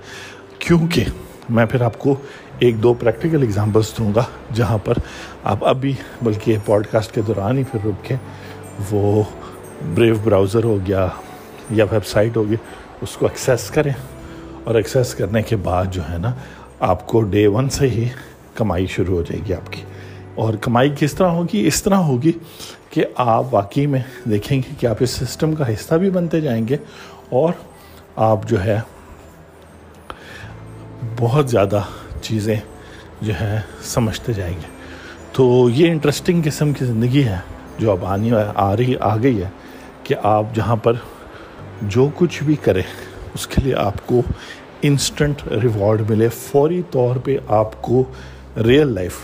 کیونکہ 0.60 1.04
میں 1.50 1.66
پھر 1.66 1.82
آپ 1.82 2.00
کو 2.00 2.16
ایک 2.60 2.84
دو 2.84 2.94
پریکٹیکل 2.94 3.42
اگزامپلس 3.42 3.98
دوں 3.98 4.12
گا 4.16 4.24
جہاں 4.54 4.78
پر 4.78 4.94
آپ 5.44 5.66
ابھی 5.66 5.94
بلکہ 6.22 6.58
پوڈ 6.66 6.88
کاسٹ 6.92 7.16
کے 7.16 7.22
دوران 7.22 7.58
ہی 7.58 7.64
پھر 7.64 7.86
رک 7.86 8.06
کے 8.06 8.16
وہ 8.92 9.24
بریو 9.96 10.16
براؤزر 10.24 10.64
ہو 10.64 10.78
گیا 10.88 11.08
یا 11.70 11.86
ویب 11.92 12.06
سائٹ 12.06 12.38
ہوگی 12.38 12.56
اس 13.02 13.18
کو 13.18 13.26
ایکسیس 13.26 13.70
کریں 13.70 13.94
اور 14.64 14.76
ایکسیس 14.76 15.16
کرنے 15.16 15.42
کے 15.42 15.56
بعد 15.56 15.86
جو 15.92 16.02
ہے 16.10 16.18
نا، 16.18 16.34
آپ 16.80 17.08
کو 17.08 17.22
ڈے 17.22 17.48
ون 17.48 17.70
سے 17.70 17.90
ہی 17.90 18.10
کمائی 18.56 18.86
شروع 18.86 19.16
ہو 19.16 19.22
جائے 19.22 19.42
گی 19.48 19.54
آپ 19.54 19.72
کی۔ 19.72 19.82
اور 20.36 20.54
کمائی 20.54 20.92
کس 21.00 21.14
طرح 21.14 21.28
ہوگی؟ 21.28 21.68
اس 21.68 21.84
طرح 21.84 21.96
ہوگی 21.96 22.32
کہ 22.90 23.06
آپ 23.16 23.46
واقعی 23.52 23.86
میں 23.86 24.00
دیکھیں 24.30 24.58
گے 24.58 24.76
کہ 24.80 24.88
آپ 24.88 24.96
اس 25.00 25.10
سسٹم 25.10 25.56
کا 25.56 25.74
حصہ 25.74 25.96
بھی 25.96 26.10
بنتے 26.10 26.42
جائیں 26.42 26.68
گے 26.68 26.78
اور 27.30 27.54
آپ 28.16 28.50
جو 28.50 28.64
ہے 28.64 28.80
بہت 31.22 31.50
زیادہ 31.50 31.82
چیزیں 32.22 32.56
جو 33.22 33.34
ہے 33.42 33.62
سمجھتے 33.84 34.34
جائیں 34.34 34.54
گے۔ 34.54 34.68
تو 35.34 35.70
یہ 35.74 35.92
انٹرسٹنگ 35.92 36.42
قسم 36.46 36.74
کی 36.74 36.86
زندگی 36.86 37.24
ہے 37.24 37.38
جو 37.80 37.92
اب 37.92 38.06
آنی 38.06 38.32
آ 38.56 38.76
رہی، 38.76 38.96
آ 39.00 39.18
گئی 39.18 39.44
ہے 39.44 39.50
کہ 40.04 40.16
آپ 40.24 40.44
جہاں 40.54 40.76
پر 40.76 40.94
جو 41.82 42.10
کچھ 42.16 42.44
بھی 42.44 42.56
کریں، 42.56 42.84
اس 43.34 43.48
کے 43.48 43.62
لیے 43.62 43.76
آپ 43.76 44.08
کو 44.08 44.22
انسٹنٹ 44.82 45.42
ریوارڈ 45.64 46.10
ملے۔ 46.10 46.30
فوری 46.30 46.82
طور 46.92 47.16
پہ 47.16 47.38
آپ 47.48 47.82
کو 47.82 48.04
ریئل 48.64 48.88
لائف 48.88 49.16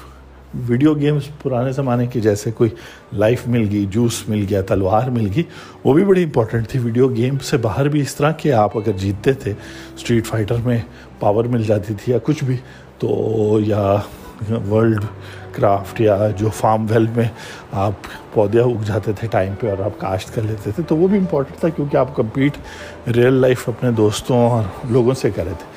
ویڈیو 0.68 0.94
گیمز 0.94 1.28
پرانے 1.44 1.72
زمانے 1.72 2.06
کی 2.08 2.22
جیسے 2.22 2.52
کوئی 2.52 2.70
لائف 3.14 3.48
مل 3.48 3.68
گئی، 3.72 3.86
جوس 3.86 4.22
مل 4.30 4.46
گیا، 4.50 4.62
تلوار 4.62 5.10
مل 5.10 5.28
گئی، 5.36 5.44
وہ 5.84 5.94
بھی 5.94 6.06
بڑی 6.06 6.24
امپورٹنٹ 6.24 6.68
تھی۔ 6.70 6.80
ویڈیو 6.80 7.08
گیم 7.16 7.38
سے 7.40 7.58
باہر 7.58 7.88
بھی 7.88 8.02
اس 8.02 8.16
طرح 8.16 8.32
کہ 8.32 8.52
آپ 8.54 8.78
اگر 8.78 8.98
جیتتے 8.98 9.34
تھے 9.34 9.54
اسٹریٹ 9.96 10.28
فائٹر 10.28 10.56
میں 10.66 10.78
پاور 11.20 11.46
مل 11.46 11.64
جاتی 11.64 11.94
تھی 11.94 12.12
یا 12.14 12.20
کچھ 12.24 12.44
بھی، 12.44 12.58
تو 13.00 13.60
یا 13.66 13.96
ورلڈ 14.70 15.06
کرافٹ 15.52 16.02
یا 16.02 16.18
جو 16.38 16.50
فارم 16.50 16.86
ویل 16.90 17.06
میں 17.16 17.28
آپ 17.72 18.08
پودے 18.34 18.60
اگ 18.60 18.84
جاتے 18.86 19.12
تھے 19.20 19.28
ٹائم 19.32 19.54
پہ 19.60 19.70
اور 19.70 19.84
آپ 19.86 20.00
کاشت 20.00 20.34
کر 20.36 20.42
لیتے 20.42 20.72
تھے، 20.76 20.84
تو 20.88 20.98
وہ 20.98 21.08
بھی 21.08 21.18
امپورٹنٹ 21.18 21.60
تھا 21.60 21.70
کیونکہ 21.70 21.98
آپ 21.98 22.16
کمپیٹ 22.16 22.58
ریئل 23.16 23.34
لائف 23.34 23.70
اپنے 23.70 23.92
دوستوں 23.92 24.50
اور 24.50 24.64
لوگوں 24.90 25.14
سے 25.14 25.30
کرے 25.36 25.54
تھے۔ 25.58 25.77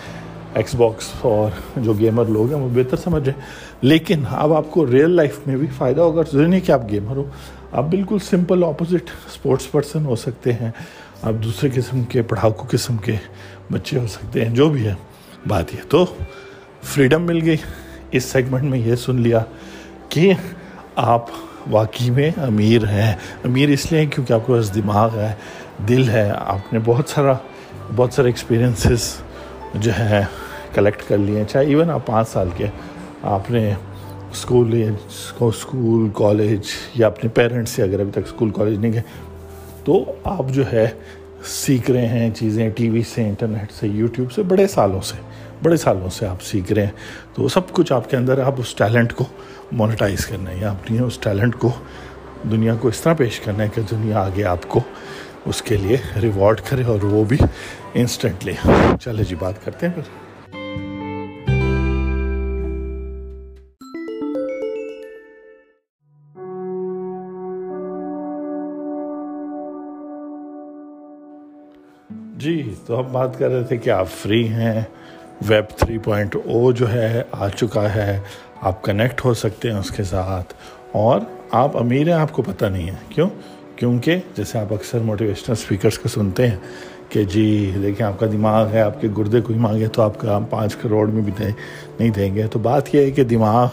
ایکس 0.55 0.75
باکس 0.75 1.11
اور 1.23 1.51
جو 1.77 1.93
گیمر 1.93 2.25
لوگ 2.25 2.53
ہیں 2.53 2.61
وہ 2.61 2.69
بہتر 2.75 2.97
سمجھ 2.97 3.23
رہے 3.23 3.33
لیکن 3.81 4.23
اب 4.31 4.53
آپ 4.53 4.71
کو 4.71 4.87
ریئل 4.87 5.11
لائف 5.11 5.39
میں 5.47 5.57
بھی 5.57 5.67
فائدہ 5.77 6.01
ہوگا۔ 6.01 6.23
ضروری 6.33 6.47
نہیں 6.47 6.61
کہ 6.61 6.73
آپ 6.73 6.83
گیمر 6.91 7.17
ہو۔ 7.17 7.25
آپ 7.73 7.85
بالکل 7.85 8.19
سمپل 8.19 8.65
اپوزٹ 8.65 9.11
اسپورٹس 9.27 9.73
پرسن 9.73 10.07
ہو 10.07 10.17
سکتے 10.17 10.53
ہیں۔ 10.53 10.71
آپ 11.23 11.45
دوسرے 11.45 11.69
قسم 11.75 12.03
کے، 12.03 12.23
پڑھاکو 12.23 12.65
قسم 12.71 12.97
کے 12.97 13.13
بچے 13.73 13.99
ہو 13.99 14.07
سکتے 14.07 14.45
ہیں۔ 14.45 14.55
جو 14.55 14.69
بھی 14.69 14.87
ہے، 14.87 14.95
بات 15.49 15.75
یہ۔ 15.75 15.81
تو 15.89 16.07
فریڈم 16.83 17.23
مل 17.23 17.45
گئی۔ 17.45 17.57
اس 18.11 18.25
سیگمنٹ 18.25 18.63
میں 18.63 18.79
یہ 18.79 18.95
سن 18.95 19.21
لیا 19.21 19.39
کہ 20.09 20.33
آپ 20.97 21.27
واقعی 21.71 22.11
میں 22.11 22.31
امیر 22.37 22.85
ہیں۔ 22.85 23.15
امیر 23.45 23.69
اس 23.69 23.93
لیے 23.93 24.07
کیونکہ 24.07 24.33
آپ 24.33 24.47
کے 24.47 24.53
پاس 24.53 24.75
دماغ 24.75 25.19
ہے، 25.19 25.33
دل 25.89 26.09
ہے۔ 26.09 26.33
آپ 26.37 26.73
نے 26.73 26.79
بہت 26.85 27.09
سارا، 27.09 27.33
بہت 27.97 28.13
سارے 28.13 28.29
ایکسپیرینسز 28.29 29.17
جو 29.75 29.91
ہے 29.99 30.23
کلیکٹ 30.75 31.03
کر 31.09 31.19
لیے 31.19 31.37
ہیں 31.39 31.45
چاہے 31.49 31.67
ایون 31.67 31.91
آپ 31.91 32.07
پانچ 32.07 32.29
سال 32.29 32.49
کے 32.57 32.67
آپ 33.31 33.51
نے 33.51 33.73
اسکول 34.31 34.75
اسکول 35.41 36.09
کالج 36.15 36.67
یا 36.95 37.07
اپنے 37.07 37.31
پیرنٹس 37.35 37.71
سے 37.71 37.83
اگر 37.83 38.01
ابھی 38.01 38.13
تک 38.13 38.27
اسکول 38.27 38.51
کالج 38.51 38.79
نہیں 38.79 38.93
گئے، 38.93 39.03
تو 39.85 40.05
آپ 40.25 40.51
جو 40.53 40.71
ہے 40.73 40.87
سیکھ 41.47 41.91
رہے 41.91 42.07
ہیں 42.09 42.31
چیزیں 42.37 42.69
ٹی 42.77 42.89
وی 42.91 43.03
سے 43.15 43.25
انٹرنیٹ 43.29 43.73
سے 43.73 43.89
یوٹیوب 43.89 44.33
سے، 44.33 44.43
بڑے 44.43 44.67
سالوں 44.67 45.01
سے، 45.01 45.17
بڑے 45.63 45.77
سالوں 45.77 46.09
سے 46.11 46.27
آپ 46.27 46.43
سیکھ 46.43 46.73
رہے 46.73 46.85
ہیں۔ 46.85 46.93
تو 47.35 47.49
سب 47.49 47.73
کچھ 47.73 47.93
آپ 47.93 48.11
کے 48.11 48.17
اندر 48.17 48.43
آپ 48.43 48.61
اس 48.61 48.75
ٹیلنٹ 48.75 49.13
کو 49.13 49.25
مونیٹائز 49.73 50.27
کرنا 50.27 50.51
ہے، 50.51 50.57
یا 50.59 50.71
اپنی 50.71 50.99
اس 50.99 51.19
ٹیلنٹ 51.19 51.57
کو 51.59 51.71
دنیا 52.51 52.75
کو 52.81 52.89
اس 52.89 53.01
طرح 53.01 53.15
پیش 53.15 53.41
کرنا 53.41 53.63
ہے 53.63 53.69
کہ 53.75 53.83
دنیا 53.91 54.21
آگے 54.21 54.45
آپ 54.45 54.69
کو 54.69 54.81
اس 55.47 55.63
کے 55.63 55.77
لیے 55.77 55.97
ریوارڈ 56.23 56.61
کرے 56.69 56.83
اور 56.83 57.03
وہ 57.03 57.25
بھی 57.25 57.37
انسٹنٹلی 57.95 58.53
چلے 59.01 59.25
جی 59.25 59.35
بات 59.35 59.65
کرتے 59.65 59.87
ہیں 59.87 59.95
پھر۔ 59.95 60.03
جی 72.37 72.75
تو 72.87 73.01
ہم 73.01 73.13
بات 73.13 73.39
کر 73.39 73.51
رہے 73.51 73.65
تھے 73.65 73.77
کہ 73.77 73.91
آپ 73.91 74.09
فری 74.11 74.49
ہیں 74.49 74.83
ویب 75.49 75.79
تھری 75.79 75.99
پوائنٹ 75.99 76.37
او 76.45 76.73
جو 76.73 76.93
ہے 76.93 77.23
آ 77.33 77.49
چکا 77.49 77.95
ہے، 77.95 78.21
آپ 78.61 78.83
کنیکٹ 78.83 79.25
ہو 79.25 79.35
سکتے 79.35 79.71
ہیں 79.71 79.79
اس 79.79 79.91
کے 79.91 80.05
ساتھ 80.05 80.55
اور 80.93 81.21
آپ 81.51 81.77
امیر 81.77 82.07
ہیں، 82.07 82.15
آپ 82.15 82.33
کو 82.33 82.43
پتہ 82.43 82.65
نہیں 82.65 82.91
ہے۔ 82.91 82.97
کیوں؟ 83.09 83.29
کیونکہ 83.81 84.17
جیسے 84.37 84.59
آپ 84.59 84.73
اکثر 84.73 84.99
موٹیویشنل 84.99 85.53
اسپیکرس 85.53 85.99
کو 85.99 86.09
سنتے 86.09 86.47
ہیں 86.47 86.57
کہ 87.09 87.25
جی 87.25 87.73
دیکھیں 87.83 88.07
آپ 88.07 88.21
کا 88.21 88.27
دماغ 88.27 88.69
ہے، 88.69 88.81
آپ 88.81 89.01
کے 89.01 89.09
گردے 89.19 89.41
کوئی 89.41 89.59
مانگے 89.59 89.89
تو 89.89 90.03
آپ 90.03 90.21
کا 90.21 90.37
ہم 90.37 90.45
پانچ 90.45 90.77
کروڑ 90.77 91.09
میں 91.09 91.23
بھی 91.23 91.33
دیں، 91.39 91.51
نہیں 91.99 92.11
دیں 92.11 92.35
گے۔ 92.35 92.47
تو 92.47 92.59
بات 92.59 92.95
یہ 92.95 93.01
ہے 93.01 93.11
کہ 93.11 93.25
دماغ، 93.25 93.69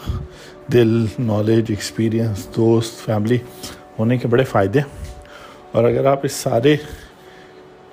دل 0.72 1.06
نالج 1.18 1.64
ایکسپیرینس 1.68 2.48
دوست 2.56 3.04
فیملی 3.04 3.38
ہونے 3.98 4.18
کے 4.18 4.28
بڑے 4.28 4.44
فائدے 4.44 4.80
اور 5.72 5.84
اگر 5.84 6.04
آپ 6.04 6.20
اس 6.22 6.32
سارے 6.32 6.76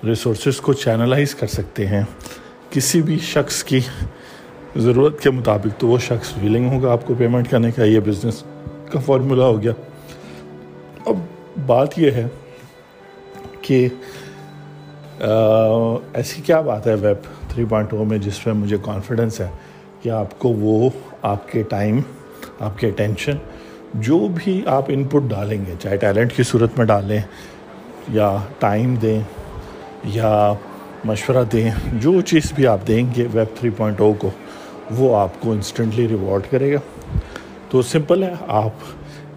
ریسورسز 0.04 0.60
کو 0.60 0.72
چینلائز 0.72 1.34
کر 1.34 1.46
سکتے 1.46 1.86
ہیں، 1.86 2.02
کسی 2.70 3.02
بھی 3.02 3.18
شخص 3.18 3.64
کی 3.64 3.80
ضرورت 4.76 5.20
کے 5.20 5.30
مطابق، 5.30 5.80
تو 5.80 5.88
وہ 5.88 5.98
شخص 5.98 6.32
ویلنگ 6.42 6.70
ہوگا 6.70 6.92
آپ 6.92 7.06
کو 7.06 7.14
پیمنٹ 7.18 7.50
کرنے 7.50 7.70
کا۔ 7.70 7.84
یہ 7.84 8.00
بزنس 8.00 8.42
کا 8.90 9.00
فارمولا 9.00 9.44
ہو 9.44 9.62
گیا۔ 9.62 9.72
اب 11.06 11.16
بات 11.66 11.98
یہ 11.98 12.10
ہے 12.10 12.26
کہ 13.62 13.88
ایسی 16.14 16.42
کیا 16.42 16.60
بات 16.60 16.86
ہے 16.86 16.94
ویب 16.94 17.26
تھری 17.50 17.64
پوائنٹ 17.64 17.92
او 17.92 18.04
میں 18.04 18.18
جس 18.18 18.42
پہ 18.44 18.52
مجھے 18.52 18.76
کانفیڈنس 18.82 19.40
ہے 19.40 19.48
کہ 20.02 20.08
آپ 20.10 20.38
کو 20.38 20.48
وہ، 20.48 20.88
آپ 21.22 21.48
کے 21.52 21.62
ٹائم 21.68 22.00
آپ 22.60 22.78
کے 22.78 22.88
اٹینشن 22.88 23.36
جو 24.06 24.18
بھی 24.34 24.60
آپ 24.66 24.84
ان 24.88 25.04
پٹ 25.04 25.28
ڈالیں 25.30 25.64
گے، 25.66 25.74
چاہے 25.78 25.96
ٹیلنٹ 25.96 26.32
کی 26.36 26.42
صورت 26.42 26.78
میں 26.78 26.86
ڈالیں 26.86 27.20
یا 28.08 28.36
ٹائم 28.58 28.94
دیں 29.02 29.20
یا 30.04 30.52
مشورہ 31.04 31.44
دیں، 31.52 31.70
جو 31.92 32.20
چیز 32.20 32.52
بھی 32.54 32.66
آپ 32.66 32.86
دیں 32.88 33.04
گے 33.16 33.26
ویب 33.32 33.56
تھری 33.58 33.70
پوائنٹ 33.76 34.00
او 34.00 34.12
کو، 34.18 34.30
وہ 34.98 35.16
آپ 35.16 35.40
کو 35.40 35.52
انسٹنٹلی 35.52 36.06
ریوارڈ 36.08 36.50
کرے 36.50 36.72
گا۔ 36.72 36.78
تو 37.70 37.82
سمپل 37.82 38.22
ہے، 38.22 38.32
آپ 38.48 38.84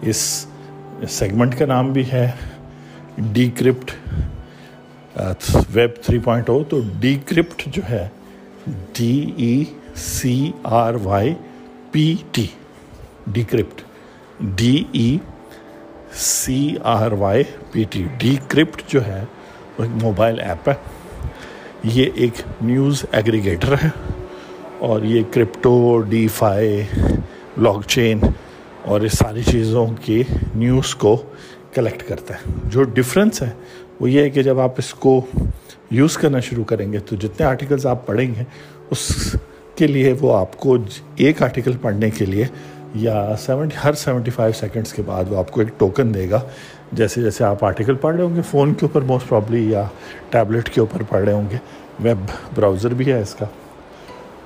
اس 0.02 0.46
سیگمنٹ 1.08 1.58
کا 1.58 1.66
نام 1.66 1.92
بھی 1.92 2.02
ہے 2.12 2.30
Decrypt 3.56 3.90
web 5.74 6.02
three 6.02 6.18
point 6.18 6.50
O 6.50 6.62
تو 6.68 6.80
ڈی 7.00 7.16
کرپٹ 7.26 7.62
جو 7.74 7.82
ہے 7.90 8.06
D 8.98 9.14
E 9.36 9.64
C 9.96 10.50
R 10.64 10.94
Y 11.02 11.34
P 11.92 12.14
T 12.32 12.46
Decrypt 13.50 13.82
D 14.56 14.82
E 14.92 15.16
C 16.16 16.74
R 16.92 17.12
Y 17.18 17.42
P 17.72 17.84
T 17.90 18.04
Decrypt 18.48 18.82
جو 18.88 19.04
ہے، 19.06 19.22
وہ 19.78 19.84
ایک 19.84 20.02
موبائل 20.02 20.40
ایپ 20.40 20.68
ہے. 20.68 20.74
یہ 21.84 22.06
ایک 22.14 22.42
نیوز 22.62 23.04
ایگریگیٹر 23.12 23.74
ہے 23.82 23.88
اور 24.88 25.02
یہ 25.02 25.22
کرپٹو 25.32 26.00
ڈی 26.08 26.26
فائی 26.28 26.82
بلاک 27.56 27.86
چین 27.88 28.20
اور 28.82 29.00
اس 29.00 29.18
ساری 29.18 29.42
چیزوں 29.42 29.86
کی 30.02 30.22
نیوز 30.54 30.94
کو 30.94 31.22
کلیکٹ 31.74 32.08
کرتا 32.08 32.34
ہے۔ 32.34 32.52
جو 32.64 32.82
ڈفرینس 32.82 33.42
ہے 33.42 33.50
وہ 34.00 34.10
یہ 34.10 34.20
ہے 34.20 34.30
کہ 34.30 34.42
جب 34.42 34.60
آپ 34.60 34.72
اس 34.78 34.94
کو 34.94 35.26
یوز 35.90 36.18
کرنا 36.18 36.40
شروع 36.40 36.64
کریں 36.64 36.92
گے 36.92 36.98
تو 36.98 37.16
جتنے 37.16 37.46
آرٹیکلز 37.46 37.86
آپ 37.86 38.06
پڑھیں 38.06 38.34
گے، 38.34 38.42
اس 38.90 39.36
کے 39.76 39.86
لیے 39.86 40.14
وہ 40.20 40.36
آپ 40.36 40.56
کو 40.56 40.76
ایک 41.16 41.42
آرٹیکل 41.42 41.72
پڑھنے 41.82 42.10
کے 42.10 42.24
لیے 42.24 42.44
یا 42.94 43.34
سیونٹی، 43.38 43.76
ہر 43.84 43.92
سیونٹی 43.92 44.30
فائیو 44.30 44.52
سیکنڈس 44.52 44.92
کے 44.92 45.02
بعد 45.06 45.24
وہ 45.28 45.36
آپ 45.36 45.50
کو 45.50 45.60
ایک 45.60 45.78
ٹوکن 45.78 46.14
دے 46.14 46.30
گا۔ 46.30 46.40
جیسے 46.92 47.22
جیسے 47.22 47.44
آپ 47.44 47.64
آرٹیکل 47.64 47.94
پڑھ 47.94 48.16
رہے 48.16 48.24
ہوں 48.24 48.36
گے 48.36 48.40
فون 48.50 48.74
کے 48.74 48.86
اوپر 48.86 49.02
موسٹ 49.02 49.28
پرابلی 49.28 49.70
یا 49.70 49.84
ٹیبلٹ 50.30 50.70
کے 50.70 50.80
اوپر 50.80 51.02
پڑھ 51.08 51.24
رہے 51.24 51.32
ہوں 51.32 51.50
گے۔ 51.50 51.56
ویب 52.00 52.24
براؤزر 52.54 52.94
بھی 52.94 53.12
ہے 53.12 53.20
اس 53.20 53.34
کا۔ 53.34 53.46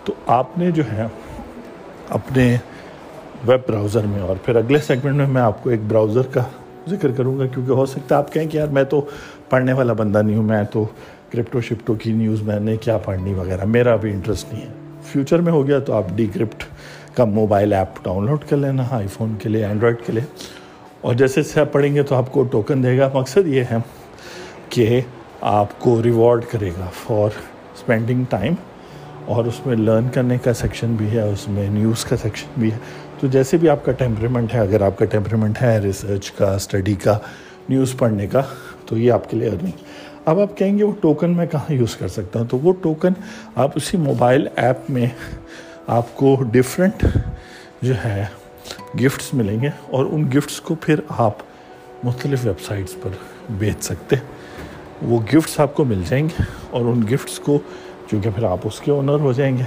تو 0.04 0.12
آپ 0.26 0.58
نے 0.58 0.70
جو 0.70 0.82
ہے 0.92 1.06
اپنے 2.08 2.56
ویب 3.46 3.60
براؤزر 3.68 4.00
میں 4.06 4.20
اور 4.20 4.36
پھر 4.44 4.56
اگلے 4.56 4.78
سیگمنٹ 4.78 5.14
میں 5.14 5.26
میں 5.26 5.42
آپ 5.42 5.62
کو 5.62 5.70
ایک 5.70 5.80
براؤزر 5.88 6.22
کا 6.22 6.42
ذکر 6.88 7.10
کروں 7.10 7.38
گا 7.38 7.46
کیونکہ 7.46 7.72
ہو 7.72 7.86
سکتا 7.86 8.14
ہے 8.14 8.18
آپ 8.18 8.32
کہیں 8.32 8.48
کہ 8.48 8.56
یار 8.56 8.68
میں 8.68 8.84
تو 8.84 9.04
پڑھنے 9.50 9.72
والا 9.72 9.92
بندہ 9.92 10.22
نہیں 10.22 10.36
ہوں، 10.36 10.42
میں 10.42 10.62
تو 10.72 10.84
کرپٹو 11.32 11.60
شپٹو 11.60 11.94
کی 11.94 12.12
نیوز 12.12 12.42
میں 12.42 12.60
نے 12.60 12.76
کیا 12.76 12.98
پڑھنی 12.98 13.34
وغیرہ، 13.34 13.64
میرا 13.64 13.96
بھی 13.96 14.10
انٹرسٹ 14.10 14.52
نہیں 14.52 14.62
ہے۔ 14.62 14.72
فیوچر 15.02 15.38
میں 15.38 15.52
ہو 15.52 15.66
گیا 15.66 15.78
تو 15.78 15.92
آپ 15.92 16.04
ڈی 16.14 16.26
کرپٹ 16.26 16.64
کا 17.16 17.24
موبائل 17.24 17.72
ایپ 17.72 18.04
ڈاؤن 18.04 18.26
لوڈ 18.26 18.44
کر 18.48 18.56
لینا 18.56 18.82
آئی 18.90 19.06
فون 19.06 19.34
کے 19.38 19.48
لیے 19.48 19.64
اینڈرائڈ 19.64 19.96
کے 20.06 20.12
لیے۔ 20.12 20.22
اور 21.00 21.14
جیسے 21.14 21.42
سے 21.42 21.60
آپ 21.60 21.72
پڑھیں 21.72 21.94
گے 21.94 22.02
تو 22.02 22.14
آپ 22.14 22.32
کو 22.32 22.42
ٹوکن 22.42 22.82
دے 22.82 22.98
گا۔ 22.98 23.10
مقصد 23.14 23.46
یہ 23.46 23.64
ہے 23.70 23.76
کہ 24.68 25.00
آپ 25.40 25.80
کو 25.80 26.02
ریوارڈ 26.02 26.44
کرے 26.50 26.70
گا 26.80 26.86
فار 27.02 27.28
اسپینڈنگ 27.74 28.24
ٹائم 28.30 28.54
اور 29.26 29.44
اس 29.44 29.66
میں 29.66 29.76
لرن 29.76 30.08
کرنے 30.12 30.38
کا 30.38 30.52
سیکشن 30.52 30.94
بھی 30.94 31.10
ہے، 31.10 31.20
اس 31.20 31.48
میں 31.48 31.68
نیوز 31.68 32.04
کا 32.04 32.16
سیکشن 32.16 32.46
بھی 32.58 32.72
ہے۔ 32.72 32.78
تو 33.24 33.28
جیسے 33.28 33.56
بھی 33.56 33.68
آپ 33.68 33.84
کا 33.84 33.92
ٹیمپریمنٹ 33.92 34.54
ہے، 34.54 34.58
اگر 34.60 34.80
آپ 34.82 34.98
کا 34.98 35.04
ٹیمپریمنٹ 35.04 35.60
ہے 35.62 35.78
ریسرچ 35.78 36.30
کا 36.30 36.52
اسٹڈی 36.54 36.94
کا 36.94 37.16
نیوز 37.68 37.94
پڑھنے 37.98 38.26
کا، 38.26 38.40
تو 38.86 38.98
یہ 38.98 39.12
آپ 39.12 39.30
کے 39.30 39.36
لیے 39.36 39.48
ارننگ 39.48 39.84
اب 40.24 40.40
آپ 40.40 40.56
کہیں 40.58 40.76
گے 40.78 40.84
وہ 40.84 40.92
ٹوکن 41.00 41.36
میں 41.36 41.46
کہاں 41.46 41.72
یوز 41.72 41.94
کر 41.96 42.08
سکتا 42.08 42.38
ہوں؟ 42.38 42.46
تو 42.46 42.58
وہ 42.62 42.72
ٹوکن 42.82 43.12
آپ 43.54 43.70
اسی 43.74 43.96
موبائل 43.96 44.46
ایپ 44.56 44.90
میں 44.90 45.06
آپ 45.86 46.14
کو 46.16 46.36
ڈفرینٹ 46.52 47.04
جو 47.82 47.94
ہے 48.04 48.24
گفٹس 49.04 49.32
ملیں 49.34 49.60
گے 49.62 49.70
اور 49.86 50.06
ان 50.10 50.28
گفٹس 50.36 50.60
کو 50.60 50.74
پھر 50.80 51.00
آپ 51.08 51.42
مختلف 52.04 52.46
ویب 52.46 52.60
سائٹس 52.60 52.94
پر 53.02 53.16
بیچ 53.58 53.84
سکتے 53.84 54.16
وہ 55.02 55.20
گفٹس 55.34 55.58
آپ 55.60 55.74
کو 55.74 55.84
مل 55.84 56.02
جائیں 56.08 56.24
گے 56.24 56.42
اور 56.70 56.84
ان 56.84 57.02
گفٹس 57.12 57.38
کو، 57.38 57.58
چونکہ 58.10 58.30
پھر 58.30 58.44
آپ 58.44 58.66
اس 58.66 58.80
کے 58.80 58.90
اونر 58.90 59.20
ہو 59.20 59.32
جائیں 59.32 59.56
گے۔ 59.58 59.64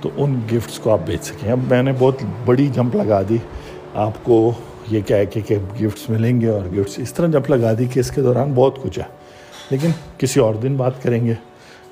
تو 0.00 0.10
ان 0.16 0.40
گفٹس 0.52 0.78
کو 0.78 0.90
آپ 0.90 0.98
بیچ 1.06 1.24
سکیں۔ 1.24 1.52
اب 1.52 1.58
میں 1.70 1.82
نے 1.82 1.92
بہت 1.98 2.14
بڑی 2.44 2.66
جمپ 2.66 2.96
لگا 2.96 3.22
دی۔ 3.28 3.36
آپ 3.94 4.12
کو 4.22 4.52
یہ 4.90 5.00
کہہ 5.00 5.24
کے 5.30 5.40
کہ 5.40 5.56
گفٹس 5.82 6.10
ملیں 6.10 6.40
گے 6.40 6.48
اور 6.48 6.60
گفٹس 6.78 6.98
اس 6.98 7.12
طرح 7.12 7.26
جمپ 7.26 7.50
لگا 7.50 7.72
دی 7.78 7.86
کہ 7.86 8.00
اس 8.00 8.10
کے 8.10 8.22
دوران 8.22 8.52
بہت 8.54 8.82
کچھ 8.82 8.98
ہے۔ 8.98 9.04
لیکن 9.70 9.88
کسی 10.18 10.40
اور 10.40 10.54
دن 10.54 10.76
بات 10.76 11.02
کریں 11.02 11.26
گے۔ 11.26 11.34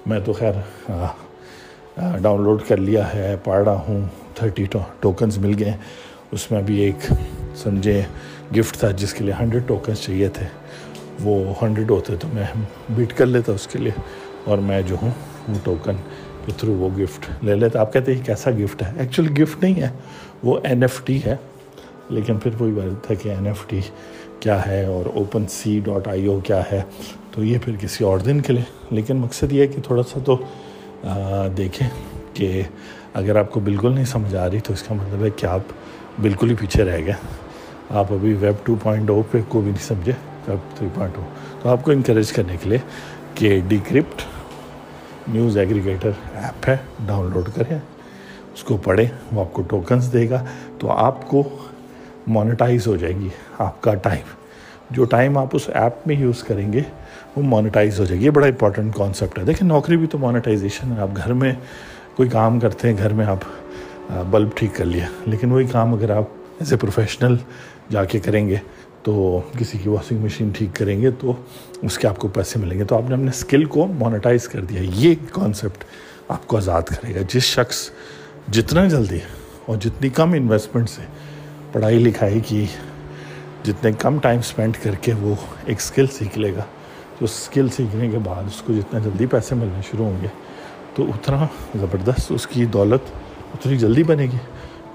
میں 0.07 0.21
تو 0.25 0.33
خیر 0.33 0.53
ہاں، 0.89 2.19
ڈاؤن 2.19 2.43
لوڈ 2.43 2.63
کر 2.69 2.77
لیا 2.77 3.15
ہے، 3.15 3.37
پڑھ 3.45 3.65
رہا 3.65 3.83
ہوں۔ 3.89 4.01
تھرٹی 4.35 4.65
ٹوکنز 5.01 5.39
مل 5.39 5.63
گئے۔ 5.65 5.73
اس 6.31 6.51
میں 6.51 6.63
بھی 6.63 6.77
ایک، 6.77 7.13
سمجھے 7.55 8.03
گفٹ 8.57 8.77
تھا 8.77 8.91
جس 8.91 9.15
کے 9.15 9.25
لیے 9.25 9.35
ہنڈریڈ 9.41 9.69
ٹوکنز 9.69 9.97
چاہیے 9.99 10.29
تھے۔ 10.29 10.47
وہ 11.21 11.55
ہنڈریڈ 11.63 11.91
ہوتے 11.91 12.17
تو 12.17 12.29
میں 12.33 12.45
بیٹ 12.91 13.13
کر 13.13 13.27
لیتا 13.27 13.53
اس 13.53 13.67
کے 13.67 13.79
لیے۔ 13.79 13.93
اور 14.45 14.59
میں 14.59 14.83
جو 14.83 14.97
ہوں، 15.03 15.11
وہ 15.49 15.55
ٹوکن 15.65 15.93
کے 16.47 16.53
تھرو 16.57 16.73
وہ 16.73 16.89
گفٹ 16.99 17.45
لے 17.45 17.55
لیتا 17.55 17.81
آپ 17.81 17.93
کہتے 17.93 18.15
ہیں 18.15 18.23
کیسا 18.25 18.51
گفٹ 18.51 18.83
ہے؟ 18.83 18.93
ایکچولی 18.99 19.43
گفٹ 19.43 19.63
نہیں 19.63 19.83
ہے۔ 19.83 19.89
وہ 20.43 20.61
این 20.65 20.83
ایف 20.83 21.05
ٹی 21.05 21.21
ہے۔ 21.27 21.37
لیکن 22.11 22.37
پھر 22.37 22.51
وہی 22.59 22.73
بات 22.73 23.11
ہے 23.11 23.17
کہ 23.17 23.29
این 23.29 23.47
ایف 23.47 23.67
ٹی 23.67 23.81
کیا 24.41 24.67
ہے 24.67 24.85
اور 24.85 25.07
اوپن 25.15 25.47
سی 25.47 25.81
ڈاٹ 25.85 26.09
آئی 26.09 26.27
او 26.27 26.41
کیا 26.41 26.63
ہے۔ 26.73 26.83
تو 27.31 27.45
یہ 27.45 27.59
پھر 27.65 27.73
کسی 27.81 28.05
اور 28.05 28.19
دن 28.19 28.41
کے 28.41 28.53
لیے۔ 28.53 28.63
لیکن 28.91 29.17
مقصد 29.17 29.53
یہ 29.53 29.61
ہے 29.63 29.67
کہ 29.67 29.83
تھوڑا 29.83 30.03
سا 30.03 30.19
تو 30.25 30.39
دیکھیں 31.57 31.89
کہ 32.35 32.63
اگر 33.15 33.37
آپ 33.37 33.51
کو 33.51 33.61
بالکل 33.61 33.93
نہیں 33.93 34.05
سمجھ 34.05 34.35
آ 34.37 34.51
رہی 34.51 34.61
تو 34.61 34.73
اس 34.73 34.83
کا 34.83 34.95
مطلب 34.95 35.25
ہے 35.25 35.31
کہ 35.31 35.47
آپ 35.47 35.61
بالکل 36.23 36.51
ہی 36.51 36.55
پیچھے 36.55 36.85
رہ 36.85 36.99
گئے۔ 36.99 37.15
آپ 37.91 38.13
ابھی 38.13 38.35
ویب 38.41 38.67
ٹو 38.67 38.77
پوائنٹ 38.83 39.11
او 39.11 39.23
پہ 39.31 39.39
کو 39.49 39.61
بھی 39.61 39.71
نہیں 39.71 39.87
سمجھے 39.87 40.13
ویب 40.49 40.77
تھری 40.77 40.89
پوائنٹ 40.95 41.17
او 41.17 41.23
تو 41.63 41.69
آپ 41.69 41.83
کو 41.83 41.91
انکریج 41.91 42.33
کرنے 42.33 42.57
کے 42.63 42.69
لیے 42.69 42.79
کہ 43.35 43.61
ڈیکرپٹ 43.69 44.23
نیوز 45.29 45.59
ایگریگیٹر 45.59 46.11
ایپ 46.35 46.69
ہے، 46.69 46.77
ڈاؤن 47.07 47.31
لوڈ 47.35 47.49
کریں، 47.55 47.79
اس 48.55 48.63
کو 48.65 48.77
پڑھیں، 48.77 49.07
وہ 49.33 49.41
آپ 49.41 49.53
کو 49.53 49.63
ٹوکنز 49.63 50.13
دے 50.13 50.31
گا، 50.31 50.45
تو 50.79 50.91
آپ 50.91 51.29
کو 51.29 51.43
مانیٹائز 52.27 52.87
ہو 52.87 52.97
جائے 52.97 53.15
گی 53.17 53.29
آپ 53.59 53.81
کا 53.81 53.95
ٹائم۔ 53.95 54.27
جو 54.91 55.05
ٹائم 55.05 55.39
آپ 55.39 55.47
اس 55.53 55.71
ایپ 55.75 56.07
میں 56.07 56.17
یوز 56.17 56.43
کریں 56.43 56.73
گے، 56.73 56.81
وہ 57.37 57.43
مانیٹائز 57.43 58.01
ہو 58.01 58.05
جائے 58.05 58.21
گی۔ 58.21 58.25
یہ 58.25 58.31
بڑا 58.31 58.47
امپورٹنٹ 58.47 58.95
کانسیپٹ 58.95 59.39
ہے۔ 59.39 59.45
دیکھیں، 59.45 59.69
نوکری 59.69 59.97
بھی 59.97 60.07
تو 60.07 60.19
مانیٹائزیشن 60.19 60.93
ہے۔ 60.93 61.01
آپ 61.01 61.09
گھر 61.17 61.33
میں 61.33 61.53
کوئی 62.17 62.29
کام 62.29 62.61
کرتے 62.61 62.89
ہیں، 62.89 62.97
گھر 62.99 63.13
میں 63.13 63.27
آپ 63.27 63.39
بلب 64.31 64.49
ٹھیک 64.55 64.71
کر 64.75 64.85
لیا، 64.85 65.07
لیکن 65.27 65.53
وہی 65.53 65.67
کام 65.67 65.95
اگر 65.95 66.11
آپ 66.11 66.25
ایز 66.61 66.73
اے 66.73 66.79
پروفیشنل 66.79 67.37
جا 67.91 68.05
کے 68.05 68.19
کریں 68.19 68.49
گے 68.49 68.57
تو 69.07 69.41
کسی 69.59 69.79
کی 69.79 69.89
واشنگ 69.89 70.19
مشین 70.19 70.49
ٹھیک 70.49 70.77
کریں 70.77 71.03
گے 71.03 71.11
تو 71.11 71.33
اس 71.83 71.99
کے 71.99 72.09
آپ 72.09 72.19
کو 72.19 72.29
پیسے 72.29 72.59
ملیں 72.59 72.79
گے۔ 72.79 72.85
تو 72.85 72.97
آپ 72.97 73.03
نے 73.09 73.15
اپنے 73.15 73.29
اسکل 73.29 73.65
کو 73.65 73.87
مانیٹائز 73.87 74.49
کر 74.49 74.65
دیا۔ 74.65 74.83
یہ 74.95 75.15
کانسیپٹ 75.33 75.85
آپ 76.29 76.47
کو 76.47 76.57
آزاد 76.57 76.83
کرے 76.83 77.15
گا۔ 77.15 77.21
جس 77.29 77.43
شخص 77.43 77.91
جتنا 78.51 78.89
جلدی 78.89 79.19
اور 79.67 79.77
جتنی 79.77 80.09
کم 80.09 80.33
انویسٹمنٹ 80.33 80.91
سے 80.91 81.03
پڑھائی 81.73 81.99
لکھائی 81.99 82.41
کی، 82.41 82.67
جتنے 83.63 83.93
کم 83.93 84.19
ٹائم 84.19 84.39
اسپینڈ 84.39 84.77
کر 84.83 84.95
کے 84.95 85.13
وہ 85.21 85.35
ایک 85.67 85.77
اسکل 85.77 86.07
سیکھ 86.07 86.39
لے 86.39 86.53
گا، 86.53 86.63
تو 87.19 87.25
اسکل 87.25 87.69
سیکھنے 87.69 88.09
کے 88.09 88.19
بعد 88.19 88.45
اس 88.45 88.63
کو 88.63 88.73
جتنا 88.73 89.01
جلدی 89.01 89.27
پیسے 89.27 89.55
ملنے 89.55 89.81
شروع 89.91 90.05
ہوں 90.05 90.19
گے، 90.23 90.29
تو 90.95 91.05
اتنا 91.05 91.47
زبردست 91.75 92.33
اس 92.33 92.47
کی 92.47 92.65
دولت 92.65 93.11
اتنی 93.55 93.77
جلدی 93.77 94.03
بنے 94.03 94.25
گی۔ 94.25 94.39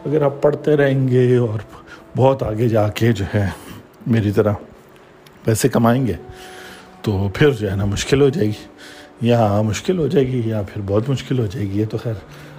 اگر 0.06 0.22
آپ 0.22 0.42
پڑھتے 0.42 0.78
رہیں 0.78 1.08
گے 1.08 1.38
اور 1.38 1.60
بہت 2.18 2.44
آگے 2.44 2.70
جا 2.70 2.88
کے 2.88 3.12
جو 3.12 3.26
ہے 3.34 3.50
میری 4.08 4.32
طرح 4.32 4.54
پیسے 5.44 5.70
کمائیں 5.70 6.08
گے 6.08 6.14
تو 7.02 7.30
پھر 7.34 7.50
جو 7.50 7.72
ہے 7.72 7.76
نا 7.76 7.86
مشکل 7.86 8.22
ہو 8.22 8.30
جائے 8.30 8.48
گی، 8.48 8.66
یا 9.22 9.62
مشکل 9.62 10.00
ہو 10.00 10.08
جائے 10.08 10.28
گی 10.28 10.42
یا 10.46 10.62
پھر 10.62 10.82
بہت 10.86 11.10
مشکل 11.10 11.40
ہو 11.40 11.46
جائے 11.46 11.70
گی، 11.70 11.80
یہ 11.80 11.86
تو 11.86 11.98
خیر 11.98 12.14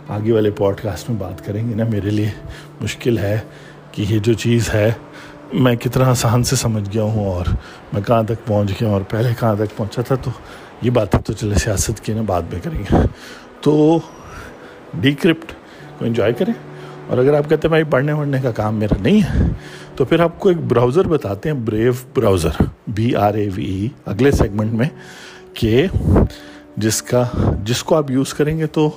آگے 0.08 0.32
والے 0.32 0.50
پوڈ 0.50 0.80
کاسٹ 0.82 1.10
میں 1.10 1.18
بات 1.18 1.46
کریں 1.46 1.68
گے 1.68 1.74
نا۔ 1.74 1.84
میرے 1.84 2.10
لیے 2.10 2.30
مشکل 2.80 3.18
ہے 3.18 3.38
کہ 3.92 4.04
یہ 4.08 4.18
جو 4.18 4.32
چیز 4.32 4.74
ہے، 4.74 4.92
میں 5.52 5.76
کتنا 5.76 6.10
آسان 6.10 6.42
سے 6.42 6.56
سمجھ 6.56 6.94
گیا 6.94 7.02
ہوں 7.02 7.26
اور 7.26 7.46
میں 7.92 8.02
کہاں 8.02 8.22
تک 8.22 8.46
پہنچ 8.46 8.70
گیا 8.70 8.88
ہوں 8.88 8.94
اور 8.94 9.02
پہلے 9.08 9.28
کہاں 9.40 9.54
تک 9.54 9.76
پہنچا 9.76 10.02
تھا، 10.02 10.14
تو 10.14 10.30
یہ 10.82 10.90
باتیں 10.90 11.20
تو 11.20 11.32
چلے 11.32 11.54
سیاست 11.54 12.00
کی 12.00 12.12
نا، 12.12 12.22
بعد 12.22 12.42
میں 12.52 12.60
کریں 12.62 12.78
گے۔ 12.78 12.96
تو 13.60 13.98
ڈیکرپٹ 14.94 15.52
کو 15.98 16.04
انجوائے 16.04 16.32
کریں۔ 16.32 16.71
اور 17.08 17.18
اگر 17.18 17.34
آپ 17.34 17.48
کہتے 17.48 17.60
ہیں 17.62 17.70
بھائی 17.70 17.84
پڑھنے 17.84 18.12
وڑھنے 18.12 18.38
کا 18.42 18.50
کام 18.50 18.76
میرا 18.76 18.96
نہیں 19.00 19.20
ہے، 19.22 19.48
تو 19.96 20.04
پھر 20.04 20.20
آپ 20.20 20.38
کو 20.38 20.48
ایک 20.48 20.58
براؤزر 20.68 21.08
بتاتے 21.08 21.48
ہیں 21.48 21.56
Brave 21.56 21.92
browser 22.14 22.62
B 22.86 23.14
R 23.16 23.34
A 23.34 23.48
V 23.54 23.64
E 23.64 23.88
اگلے 24.06 24.30
سیگمنٹ 24.30 24.72
میں، 24.72 24.88
کہ 25.54 25.86
جس 26.76 27.02
کا، 27.02 27.24
جس 27.64 27.82
کو 27.84 27.96
آپ 27.96 28.10
یوز 28.10 28.34
کریں 28.34 28.58
گے 28.58 28.66
تو 28.66 28.90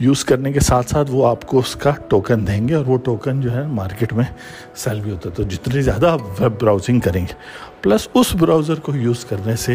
یوز 0.00 0.24
کرنے 0.24 0.52
کے 0.52 0.60
ساتھ 0.60 0.90
ساتھ 0.90 1.10
وہ 1.10 1.26
آپ 1.26 1.46
کو 1.46 1.58
اس 1.58 1.74
کا 1.74 1.90
ٹوکن 2.08 2.46
دیں 2.46 2.68
گے 2.68 2.74
اور 2.74 2.84
وہ 2.86 2.96
ٹوکن 3.04 3.40
جو 3.40 3.52
ہے 3.52 3.62
مارکیٹ 3.66 4.12
میں 4.12 4.24
سیل 4.74 5.00
بھی 5.00 5.10
ہوتا 5.10 5.28
ہے۔ 5.28 5.34
تو 5.34 5.42
جتنی 5.42 5.82
زیادہ 5.82 6.06
آپ 6.06 6.40
ویب 6.40 6.60
براؤزنگ 6.60 7.00
کریں 7.00 7.20
گے 7.20 7.34
پلس 7.82 8.08
اس 8.14 8.34
براؤزر 8.34 8.80
کو 8.80 8.94
یوز 8.96 9.24
کرنے 9.24 9.56
سے 9.56 9.74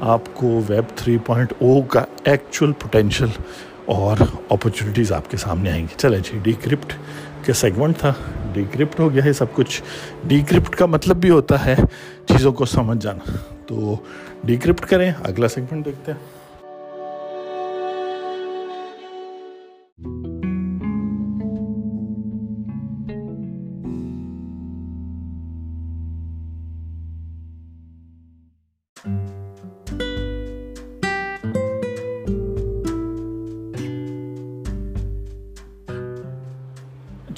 آپ 0.00 0.34
کو 0.34 0.60
ویب 0.68 0.96
تھری 0.96 1.16
پوائنٹ 1.18 1.52
او 1.60 1.80
کا 1.82 2.04
ایکچوئل 2.24 2.72
پوٹینشیل 2.72 3.28
اور 3.90 4.16
اپرچونیٹیز 4.48 5.12
آپ 5.12 5.30
کے 5.30 5.36
سامنے 5.36 5.70
آئیں 5.70 5.82
گی۔ 5.82 5.94
چلیں 5.96 6.18
جی 6.18 6.38
ڈی 6.42 6.52
کرپٹ 6.52 6.92
سیگمنٹ 7.54 7.98
تھا۔ 7.98 8.12
ڈی 8.52 8.64
کرپٹ 8.72 9.00
ہو 9.00 9.12
گیا 9.12 9.24
ہے 9.24 9.32
سب 9.32 9.54
کچھ۔ 9.54 9.82
ڈی 10.24 10.40
کرپٹ 10.40 10.76
کا 10.76 10.86
مطلب 10.86 11.16
بھی 11.16 11.30
ہوتا 11.30 11.64
ہے 11.64 11.74
چیزوں 12.28 12.52
کو 12.52 12.64
سمجھ 12.64 12.98
جانا۔ 13.02 13.32
تو 13.66 13.96
ڈی 14.44 14.56
کرپٹ 14.56 14.86
کریں، 14.86 15.12
اگلا 15.22 15.48
سیگمنٹ 15.48 15.84
دیکھتے 15.84 16.12
ہیں۔ 16.12 16.39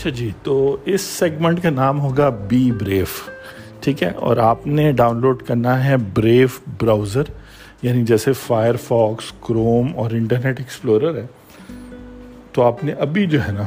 اچھا 0.02 0.10
جی 0.10 0.30
تو 0.42 0.76
اس 0.84 1.00
سیگمنٹ 1.00 1.62
کا 1.62 1.70
نام 1.70 2.00
ہوگا 2.00 2.28
بی 2.28 2.72
بریف 2.72 3.08
ٹھیک 3.80 4.02
ہے؟ 4.02 4.10
اور 4.10 4.36
آپ 4.36 4.66
نے 4.66 4.92
ڈاؤن 4.92 5.20
لوڈ 5.20 5.42
کرنا 5.42 5.84
ہے 5.84 5.96
بریف 6.14 6.60
براؤزر 6.80 7.22
یعنی 7.82 8.04
جیسے 8.04 8.32
فائر 8.32 8.74
فاکس 8.76 9.32
کروم 9.46 9.92
اور 9.96 10.10
انٹرنیٹ 10.10 10.60
ایکسپلورر 10.60 11.16
ہے۔ 11.16 11.26
تو 12.52 12.62
آپ 12.62 12.84
نے 12.84 12.92
ابھی 12.92 13.26
جو 13.26 13.46
ہے 13.48 13.52
نا، 13.52 13.62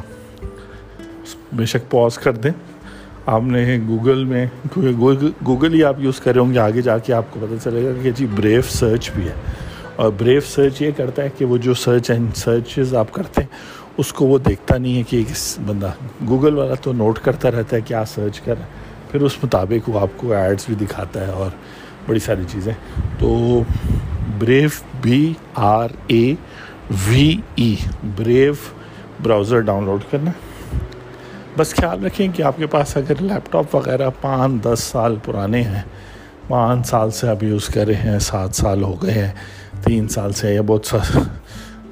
بے 1.52 1.66
شک 1.66 1.90
پاز 1.90 2.18
کر 2.18 2.32
دیں۔ 2.32 2.50
آپ 3.26 3.42
نے 3.42 3.78
گوگل 3.88 4.24
میں 4.24 4.46
گوگل 5.46 5.74
ہی 5.74 5.84
آپ 5.84 5.94
یوز 5.98 6.20
کر 6.20 6.32
رہے 6.32 6.40
ہوں 6.40 6.54
گے، 6.54 6.58
آگے 6.58 6.82
جا 6.82 6.98
کے 6.98 7.12
آپ 7.12 7.24
کو 7.30 7.40
پتہ 7.40 7.70
چلے 7.70 7.84
گا 7.84 7.90
کہ 8.02 8.10
جی 8.10 8.26
بریف 8.26 8.70
سرچ 8.70 9.10
بھی 9.14 9.28
ہے۔ 9.28 9.34
اور 9.96 10.12
بریو 10.18 10.40
سرچ 10.40 10.82
یہ 10.82 10.90
کرتا 10.96 11.22
ہے 11.22 11.28
کہ 11.38 11.44
وہ 11.44 11.56
جو 11.56 11.74
سرچ 11.74 12.10
اینڈ 12.10 12.36
سرچز 12.36 12.94
آپ 12.94 13.12
کرتے 13.12 13.40
ہیں 13.40 13.48
اس 13.96 14.12
کو 14.12 14.26
وہ 14.26 14.38
دیکھتا 14.38 14.78
نہیں 14.78 14.98
ہے 14.98 15.02
کہ 15.02 15.22
کس 15.28 15.58
بندہ 15.66 15.90
گوگل 16.28 16.58
والا 16.58 16.74
تو 16.74 16.92
نوٹ 16.92 17.18
کرتا 17.18 17.50
رہتا 17.50 17.76
ہے 17.76 17.80
کیا 17.80 18.04
سرچ 18.04 18.40
کر 18.40 18.54
پھر 19.10 19.20
اس 19.20 19.44
مطابق 19.44 19.88
وہ 19.88 20.00
آپ 20.00 20.08
کو 20.16 20.32
ایڈس 20.32 20.66
بھی 20.66 20.74
دکھاتا 20.74 21.26
ہے 21.26 21.32
اور 21.32 21.50
بڑی 22.06 22.18
ساری 22.18 22.42
چیزیں۔ 22.48 22.72
تو 23.18 23.62
Brave 24.38 24.68
B 25.00 25.32
R 25.54 25.88
A 26.06 26.34
V 27.08 27.36
E 27.54 27.74
Brave 28.16 28.54
browser 29.22 29.60
download 29.84 30.00
کرنا۔ 30.10 30.30
بس 31.56 31.74
خیال 31.74 32.04
رکھیں 32.04 32.28
کہ 32.34 32.42
آپ 32.42 32.56
کے 32.56 32.66
پاس 32.66 32.96
اگر 32.96 33.14
لیپ 33.20 33.52
ٹاپ 33.52 33.74
وغیرہ 33.74 34.10
پانچ 34.20 34.64
دس 34.64 34.80
سال 34.80 35.16
پرانے 35.24 35.62
ہیں، 35.62 35.82
پانچ 36.48 36.86
سال 36.86 37.10
سے 37.10 37.28
آپ 37.28 37.42
یوز 37.42 37.66
کر 37.66 37.86
رہے 37.86 37.94
ہیں، 37.94 38.18
سات 38.18 38.54
سال 38.54 38.82
ہو 38.82 39.02
گئے 39.02 39.10
ہیں، 39.10 39.32
تین 39.84 40.08
سال 40.08 40.32
سے 40.32 40.54
یا 40.54 40.62
بہت 40.66 40.86
سا 40.86 40.96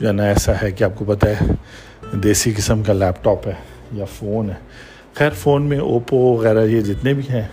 جو 0.00 0.08
ہے 0.08 0.12
نا 0.12 0.22
ایسا 0.22 0.52
ہے 0.62 0.70
کہ 0.70 0.84
آپ 0.84 0.90
کو 0.94 1.04
پتہ 1.04 1.26
ہے۔ 1.26 1.38
دیسی 2.22 2.53
قسم 2.57 2.83
کا 2.83 2.92
لیپ 2.92 3.24
ٹاپ 3.24 3.46
ہے 3.46 3.53
یا 3.92 4.05
فون 4.05 4.50
ہے۔ 4.50 4.55
خیر، 5.14 5.31
فون 5.31 5.62
میں 5.62 5.79
اوپو 5.79 6.16
وغیرہ 6.16 6.66
یہ 6.66 6.81
جتنے 6.81 7.14
بھی 7.14 7.22
ہیں، 7.31 7.48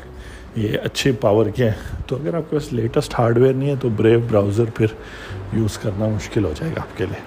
یہ 0.56 0.78
اچھے 0.84 1.12
پاور 1.12 1.46
کے 1.46 1.64
ہیں۔ 1.64 1.96
تو 2.08 2.16
اگر 2.16 2.34
آپ 2.34 2.50
کے 2.50 2.56
پاس 2.56 2.74
لیٹسٹ 2.74 3.14
ہارڈ 3.20 3.38
ویئر 3.38 3.54
نہیں 3.54 3.70
ہے، 3.70 3.76
تو 3.80 3.90
بریو 3.90 4.20
براؤزر 4.20 4.64
پھر 4.76 4.86
یوز 5.54 5.78
کرنا 5.78 6.06
مشکل 6.08 6.46
ہو 6.46 6.54
جائے 6.56 6.72
گا 6.76 6.82
آپ 6.82 6.98
کے 6.98 7.06
لیے۔ 7.06 7.22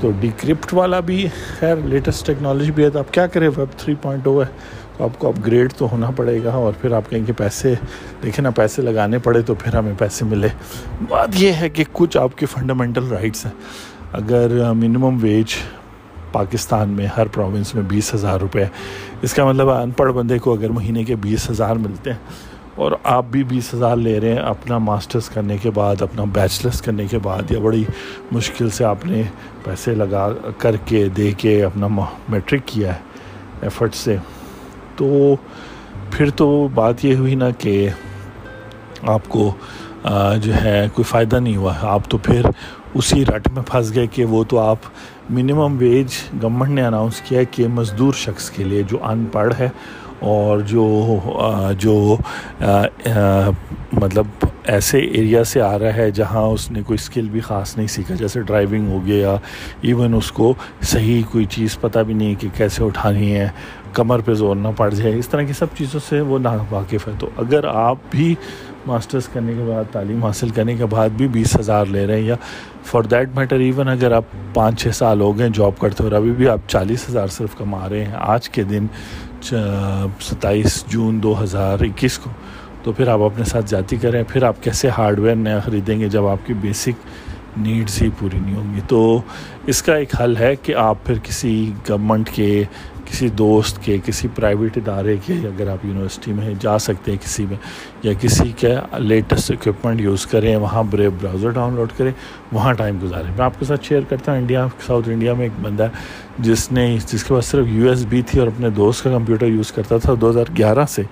تو 0.00 0.10
ڈیکرپٹ 0.20 0.74
والا 0.74 1.00
بھی، 1.00 1.28
خیر، 1.60 1.76
لیٹسٹ 1.76 2.26
ٹیکنالوجی 2.26 2.72
بھی 2.72 2.84
ہے۔ 2.84 2.90
تو 2.90 2.98
آپ 2.98 3.12
کیا 3.12 3.26
کریں، 3.26 3.48
ویب 3.48 3.78
تھری 3.78 3.94
پوائنٹ 4.02 4.26
او 4.26 4.42
ہے۔ 4.42 4.48
تو 4.96 5.04
آپ 5.04 5.18
کو 5.18 5.28
اپ 5.28 5.34
گریڈ 5.46 5.72
تو 5.72 5.88
ہونا 5.92 6.10
پڑے 6.10 6.44
گا 6.44 6.52
اور 6.52 6.72
پھر 6.80 6.92
آپ 6.92 7.10
کہیں 7.10 7.26
کہ 7.26 7.32
پیسے، 7.32 7.74
دیکھیں 8.22 8.42
نا، 8.42 8.50
پیسے 8.50 8.82
لگانے 8.82 9.18
پڑے 9.18 9.42
تو 9.42 9.54
پھر 9.54 9.76
ہمیں 9.76 9.94
پیسے 9.98 10.24
ملے۔ 10.24 10.48
بات 11.08 11.28
یہ 11.34 11.52
ہے 11.52 11.68
کہ 11.68 11.84
کچھ 11.92 12.16
آپ 12.16 12.38
کے 12.38 12.46
فنڈامنٹل 12.46 13.08
رائٹس 13.08 13.44
ہیں۔ 13.44 13.52
اگر 14.12 14.72
منیمم 14.72 15.18
ویج 15.22 15.54
پاکستان 16.38 16.88
میں 16.88 17.06
ہر 17.16 17.26
پروونس 17.26 17.74
میں 17.74 17.82
بیس 17.88 18.14
ہزار 18.14 18.40
روپے 18.40 18.64
اس 19.22 19.34
کا 19.34 19.44
مطلب 19.44 19.70
ان 19.70 19.90
پڑھ 19.90 20.12
بندے 20.12 20.38
کو 20.38 20.52
اگر 20.52 20.70
مہینے 20.70 21.04
کے 21.04 21.16
بیس 21.16 21.50
ہزار 21.50 21.76
ملتے 21.76 22.10
ہیں 22.10 22.18
اور 22.74 22.92
آپ 23.02 23.24
بھی 23.30 23.42
بیس 23.44 23.72
ہزار 23.74 23.96
لے 23.96 24.18
رہے 24.20 24.32
ہیں 24.32 24.38
اپنا 24.38 24.78
ماسٹرز 24.78 25.28
کرنے 25.28 25.56
کے 25.62 25.70
بعد، 25.74 26.02
اپنا 26.02 26.24
بیچلرس 26.32 26.80
کرنے 26.82 27.06
کے 27.10 27.18
بعد، 27.22 27.50
یا 27.50 27.58
بڑی 27.60 27.84
مشکل 28.32 28.70
سے 28.70 28.84
آپ 28.84 29.04
نے 29.06 29.22
پیسے 29.64 29.94
لگا 29.94 30.28
کر 30.58 30.76
کے، 30.84 31.08
دے 31.16 31.30
کے 31.38 31.62
اپنا 31.64 31.86
میٹرک 32.28 32.66
کیا 32.66 32.94
ہے 32.94 33.00
ایفرٹ 33.62 33.94
سے۔ 33.94 34.16
تو 34.96 35.34
پھر 36.10 36.30
تو 36.30 36.46
بات 36.74 37.04
یہ 37.04 37.14
ہوئی 37.16 37.34
نا 37.34 37.50
کہ 37.58 37.88
آپ 39.14 39.28
کو 39.28 39.52
جو 40.42 40.54
ہے 40.54 40.86
کوئی 40.94 41.04
فائدہ 41.04 41.36
نہیں 41.36 41.56
ہوا۔ 41.56 41.74
آپ 41.94 42.08
تو 42.08 42.18
پھر 42.18 42.46
اسی 42.94 43.24
رٹ 43.26 43.48
میں 43.54 43.62
پھنس 43.62 43.94
گئے 43.94 44.06
کہ 44.06 44.24
وہ 44.24 44.44
تو 44.48 44.58
آپ 44.58 44.78
منیمم 45.30 45.76
ویج 45.78 46.14
گورنمنٹ 46.42 46.70
نے 46.70 46.82
اناؤنس 46.86 47.20
کیا 47.20 47.38
ہے 47.40 47.44
کہ 47.50 47.66
مزدور 47.68 48.12
شخص 48.14 48.50
کے 48.50 48.64
لیے 48.64 48.82
جو 48.88 48.98
ان 49.04 49.24
پڑھ 49.32 49.52
ہے 49.58 49.68
اور 50.18 50.60
جو 50.68 50.84
جو 51.78 52.16
مطلب 53.92 54.26
ایسے 54.64 54.98
ایریا 54.98 55.42
سے 55.44 55.60
آ 55.60 55.78
رہا 55.78 55.94
ہے 55.94 56.10
جہاں 56.10 56.42
اس 56.42 56.70
نے 56.70 56.82
کوئی 56.86 56.98
اسکل 57.00 57.28
بھی 57.28 57.40
خاص 57.40 57.76
نہیں 57.76 57.86
سیکھا، 57.86 58.14
جیسے 58.14 58.40
ڈرائیونگ 58.40 58.88
ہو 58.90 59.04
گیا 59.06 59.16
یا 59.16 59.36
ایون 59.80 60.14
اس 60.14 60.30
کو 60.32 60.52
صحیح 60.82 61.22
کوئی 61.32 61.44
چیز 61.50 61.78
پتہ 61.80 61.98
بھی 61.98 62.14
نہیں 62.14 62.34
کہ 62.40 62.48
کیسے 62.56 62.84
اٹھانی 62.84 63.34
ہے، 63.34 63.48
کمر 63.92 64.20
پہ 64.20 64.34
زور 64.34 64.56
نہ 64.56 64.68
پڑ 64.76 64.88
جائے، 64.90 65.14
اس 65.18 65.28
طرح 65.28 65.42
کی 65.42 65.52
سب 65.52 65.76
چیزوں 65.78 66.00
سے 66.08 66.20
وہ 66.20 66.38
نا 66.38 66.56
واقف 66.70 67.08
ہے۔ 67.08 67.12
تو 67.18 67.28
اگر 67.36 67.64
آپ 67.64 67.96
بھی 68.10 68.34
ماسٹرز 68.86 69.28
کرنے 69.32 69.52
کے 69.54 69.64
بعد، 69.68 69.92
تعلیم 69.92 70.24
حاصل 70.24 70.48
کرنے 70.54 70.74
کے 70.76 70.86
بعد 70.86 71.16
بھی 71.16 71.28
بیس 71.28 71.56
ہزار 71.60 71.86
لے 71.86 72.06
رہے 72.06 72.20
ہیں، 72.20 72.26
یا 72.26 72.34
فار 72.86 73.02
دیٹ 73.02 73.28
میٹر 73.34 73.60
ایون 73.60 73.88
اگر 73.88 74.12
آپ 74.12 74.24
پانچ 74.54 74.82
چھ 74.82 74.94
سال 74.94 75.20
ہو 75.20 75.36
گئے 75.38 75.48
جاب 75.54 75.78
کرتے 75.80 76.02
ہو 76.02 76.08
اور 76.08 76.16
ابھی 76.16 76.32
بھی 76.32 76.48
آپ 76.48 76.68
چالیس 76.68 77.08
ہزار 77.08 77.28
صرف 77.36 77.56
کما 77.58 77.88
رہے 77.88 78.04
ہیں، 78.04 78.16
آج 78.16 78.48
کے 78.48 78.62
دن 78.70 78.86
ستائیس 80.20 80.84
جون 80.88 81.22
دو 81.22 81.34
ہزار 81.42 81.84
اکیس 81.84 82.18
کو، 82.18 82.30
تو 82.82 82.92
پھر 82.92 83.08
آپ 83.08 83.20
اپنے 83.22 83.44
ساتھ 83.44 83.70
جاتی 83.70 83.96
کریں، 83.96 84.22
پھر 84.28 84.42
آپ 84.44 84.62
کیسے 84.62 84.88
ہارڈ 84.98 85.18
ویئر 85.18 85.36
نیا 85.36 85.58
خریدیں 85.64 85.98
گے 86.00 86.08
جب 86.08 86.26
آپ 86.26 86.46
کی 86.46 86.54
بیسک 86.60 87.56
نیڈس 87.58 88.00
ہی 88.02 88.08
پوری 88.18 88.38
نہیں 88.38 88.54
ہوں 88.54 88.74
گی؟ 88.74 88.80
تو 88.88 89.20
اس 89.66 89.82
کا 89.82 89.94
ایک 89.94 90.14
حل 90.20 90.36
ہے 90.36 90.54
کہ 90.62 90.74
آپ 90.74 91.04
پھر 91.04 91.18
کسی 91.22 91.70
گورنمنٹ 91.88 92.30
کے 92.30 92.64
کسی 93.06 93.28
دوست 93.28 93.82
کے، 93.84 93.96
کسی 94.04 94.28
پرائیویٹ 94.34 94.76
ادارے 94.76 95.16
کے، 95.26 95.32
اگر 95.32 95.68
آپ 95.68 95.84
یونیورسٹی 95.84 96.32
میں 96.32 96.54
جا 96.60 96.78
سکتے 96.78 97.10
ہیں 97.10 97.18
کسی 97.24 97.46
میں، 97.46 97.56
یا 98.02 98.12
کسی 98.20 98.52
کا 98.60 98.98
لیٹسٹ 98.98 99.50
اکوپمنٹ 99.50 100.00
یوز 100.00 100.26
کریں، 100.26 100.56
وہاں 100.56 100.82
بریو 100.82 101.10
براؤزر 101.20 101.50
ڈاؤن 101.50 101.74
لوڈ 101.74 101.92
کریں، 101.96 102.10
وہاں 102.52 102.72
ٹائم 102.72 102.98
گزاریں۔ 103.02 103.30
میں 103.36 103.44
آپ 103.44 103.58
کے 103.58 103.64
ساتھ 103.64 103.84
شیئر 103.84 104.00
کرتا 104.08 104.32
ہوں 104.32 104.38
انڈیا 104.38 104.66
ساؤتھ 104.86 105.08
انڈیا 105.08 105.34
میں 105.34 105.42
ایک 105.42 105.60
بندہ 105.62 105.82
ہے 105.82 105.88
جس 106.38 106.72
نے، 106.72 106.96
جس 107.06 107.24
کے 107.24 107.34
پاس 107.34 107.46
صرف 107.46 107.66
یو 107.68 107.88
ایس 107.88 108.04
بی 108.08 108.22
تھی 108.22 108.38
اور 108.38 108.46
اپنے 108.46 108.70
دوست 108.70 109.04
کا 109.04 109.10
کمپیوٹر 109.10 109.46
یوز 109.46 109.72
کرتا 109.72 109.96
تھا، 109.96 110.14
دو 110.20 110.30
ہزار 110.30 110.56
گیارہ 110.58 110.84
سے 110.88 111.02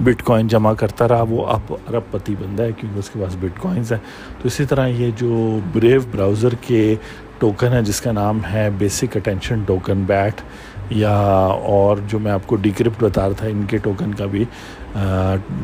بٹ 0.00 0.22
کوائن 0.22 0.48
جمع 0.48 0.72
کرتا 0.74 1.08
رہا۔ 1.08 1.22
وہ 1.22 1.46
اب 1.46 1.72
ارب 1.72 2.02
پتی 2.10 2.34
بندہ 2.40 2.62
ہے، 2.62 2.72
کیونکہ 2.76 2.98
اس 2.98 3.10
کے 3.10 3.18
پاس 3.22 3.36
بٹ 3.40 3.60
کوائنز 3.60 3.92
ہیں۔ 3.92 3.98
تو 4.42 4.48
اسی 4.48 4.64
طرح 4.64 4.86
یہ 4.86 5.10
جو 5.16 5.58
بریو 5.72 6.00
براؤزر 6.10 6.54
کے 6.66 6.94
ٹوکن 7.38 7.72
ہے 7.72 7.82
جس 7.82 8.00
کا 8.00 8.12
نام 8.12 8.38
ہے 8.52 8.68
بیسک 8.78 9.16
اٹینشن 9.16 9.62
ٹوکن 9.66 10.02
بیٹ 10.06 10.40
یا 10.90 11.16
اور 11.64 11.96
جو 12.06 12.18
میں 12.18 12.32
آپ 12.32 12.46
کو 12.46 12.56
ڈیکرپٹ 12.56 13.02
بتا 13.02 13.26
رہا 13.28 13.34
تھا، 13.36 13.46
ان 13.46 13.62
کے 13.68 13.76
ٹوکن 13.76 14.14
کا 14.14 14.26
بھی 14.26 14.44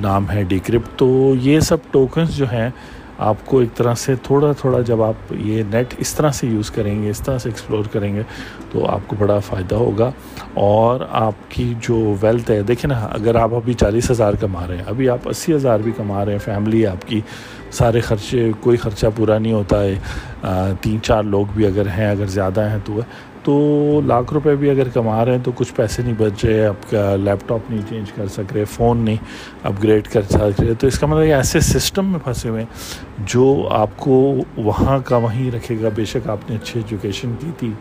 نام 0.00 0.30
ہے 0.30 0.42
ڈیکرپٹ 0.42 0.98
تو 0.98 1.34
یہ 1.40 1.60
سب 1.60 1.76
ٹوکنز 1.90 2.36
جو 2.36 2.44
ہیں، 2.52 2.68
آپ 3.18 3.44
کو 3.44 3.58
ایک 3.58 3.74
طرح 3.74 3.94
سے 3.94 4.14
تھوڑا 4.22 4.52
تھوڑا 4.52 4.80
جب 4.80 5.02
آپ 5.02 5.32
یہ 5.32 5.62
نیٹ 5.70 5.94
اس 5.98 6.14
طرح 6.14 6.30
سے 6.30 6.46
یوز 6.46 6.70
کریں 6.70 7.02
گے، 7.02 7.10
اس 7.10 7.20
طرح 7.20 7.38
سے 7.38 7.48
ایکسپلور 7.48 7.84
کریں 7.92 8.14
گے، 8.14 8.22
تو 8.72 8.86
آپ 8.86 9.00
کو 9.06 9.16
بڑا 9.18 9.38
فائدہ 9.38 9.74
ہوگا۔ 9.74 10.10
اور 10.54 11.00
آپ 11.10 11.34
کی 11.48 11.72
جو 11.80 12.14
ویلتھ 12.20 12.50
ہے، 12.50 12.60
دیکھیں 12.62 12.88
نا، 12.88 13.00
اگر 13.12 13.34
آپ 13.34 13.54
ابھی 13.54 13.74
چالیس 13.74 14.10
ہزار 14.10 14.34
کما 14.40 14.66
رہے 14.68 14.76
ہیں، 14.76 14.84
ابھی 14.86 15.08
آپ 15.08 15.28
اسی 15.28 15.54
ہزار 15.54 15.78
بھی 15.78 15.92
کما 15.96 16.24
رہے 16.24 16.32
ہیں 16.32 16.38
فیملی 16.38 16.86
آپ 16.86 17.08
کی، 17.08 17.20
سارے 17.70 18.00
خرچے، 18.00 18.50
کوئی 18.60 18.76
خرچہ 18.76 19.06
پورا 19.16 19.38
نہیں 19.38 19.52
ہوتا 19.52 19.82
ہے۔ 19.82 20.74
تین 20.80 21.02
چار 21.02 21.22
لوگ 21.22 21.46
بھی 21.54 21.66
اگر 21.66 21.88
ہیں، 21.88 22.10
اگر 22.10 22.26
زیادہ 22.26 22.68
ہیں 22.70 22.78
تو 22.84 23.00
تو 23.44 24.00
لاکھ 24.06 24.32
روپے 24.32 24.56
بھی 24.56 24.70
اگر 24.70 24.88
کما 24.88 25.24
رہے 25.24 25.32
ہیں 25.32 25.44
تو 25.44 25.52
کچھ 25.54 25.74
پیسے 25.74 26.02
نہیں 26.02 26.14
بچ 26.18 26.44
رہے 26.44 26.66
آپ 26.66 26.90
کا 26.90 27.16
لیپ 27.16 27.48
ٹاپ 27.48 27.70
نہیں 27.70 27.82
چینج 27.88 28.12
کر 28.12 28.26
سک 28.26 28.52
رہے، 28.52 28.64
فون 28.64 28.98
نہیں 28.98 29.16
اپ 29.62 29.72
گریڈ 29.82 30.08
کر 30.08 30.22
سک 30.22 30.60
رہے۔ 30.60 30.74
تو 30.74 30.86
اس 30.86 30.98
کا 30.98 31.06
مطلب 31.06 31.24
یہ 31.24 31.34
ایسے 31.34 31.60
سسٹم 31.60 32.10
میں 32.10 32.20
پھنسے 32.24 32.48
ہوئے 32.48 32.62
ہیں 32.62 32.68
جو 33.26 33.68
آپ 33.70 33.90
کو 33.96 34.36
وہاں 34.56 34.98
کا 35.04 35.16
وہیں 35.16 35.50
رکھے 35.50 35.76
گا۔ 35.82 35.88
بے 35.94 36.04
شک 36.04 36.28
آپ 36.28 36.50
نے 36.50 36.56
اچھی 36.56 36.80
ایجوکیشن 36.80 37.34
کی 37.40 37.50
تھی، 37.58 37.72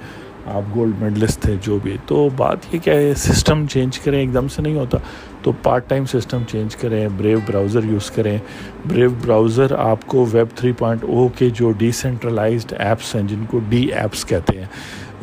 آپ 0.46 0.76
گولڈ 0.76 1.02
میڈلسٹ 1.02 1.42
تھے 1.42 1.56
جو 1.62 1.80
بھی۔ 1.84 1.98
تو 2.06 2.30
بات 2.38 2.58
یہ 2.72 2.80
کیا 2.80 2.94
ہے 2.94 3.14
سسٹم 3.14 3.66
چینج 3.68 4.00
کریں، 4.00 4.20
ایک 4.20 4.34
دم 4.34 4.48
سے 4.48 4.62
نہیں 4.62 4.76
ہوتا۔ 4.76 4.98
تو 5.44 5.52
پارٹ 5.64 5.90
ٹائم 5.90 6.06
سسٹم 6.06 6.44
چینج 6.48 6.76
کریں 6.76 7.08
بریو 7.18 7.40
براؤزر 7.46 7.84
یوز 7.84 8.10
کریں. 8.12 8.38
بریو 8.88 9.10
براؤزر 9.22 9.76
آپ 9.78 10.08
کو 10.08 10.26
ویب 10.32 10.58
تھری 10.58 10.72
پوائنٹ 10.80 11.04
او 11.04 11.28
کے 11.38 11.50
جو 11.56 11.72
ڈی 11.78 11.92
سینٹرلائزڈ 12.02 12.74
ایپس 12.78 13.16
ہیں، 13.16 13.24
جن 13.28 13.46
کو 13.52 13.60
ڈی 13.70 13.86
ایپس 13.94 14.26
کہتے 14.26 14.58
ہیں، 14.58 14.66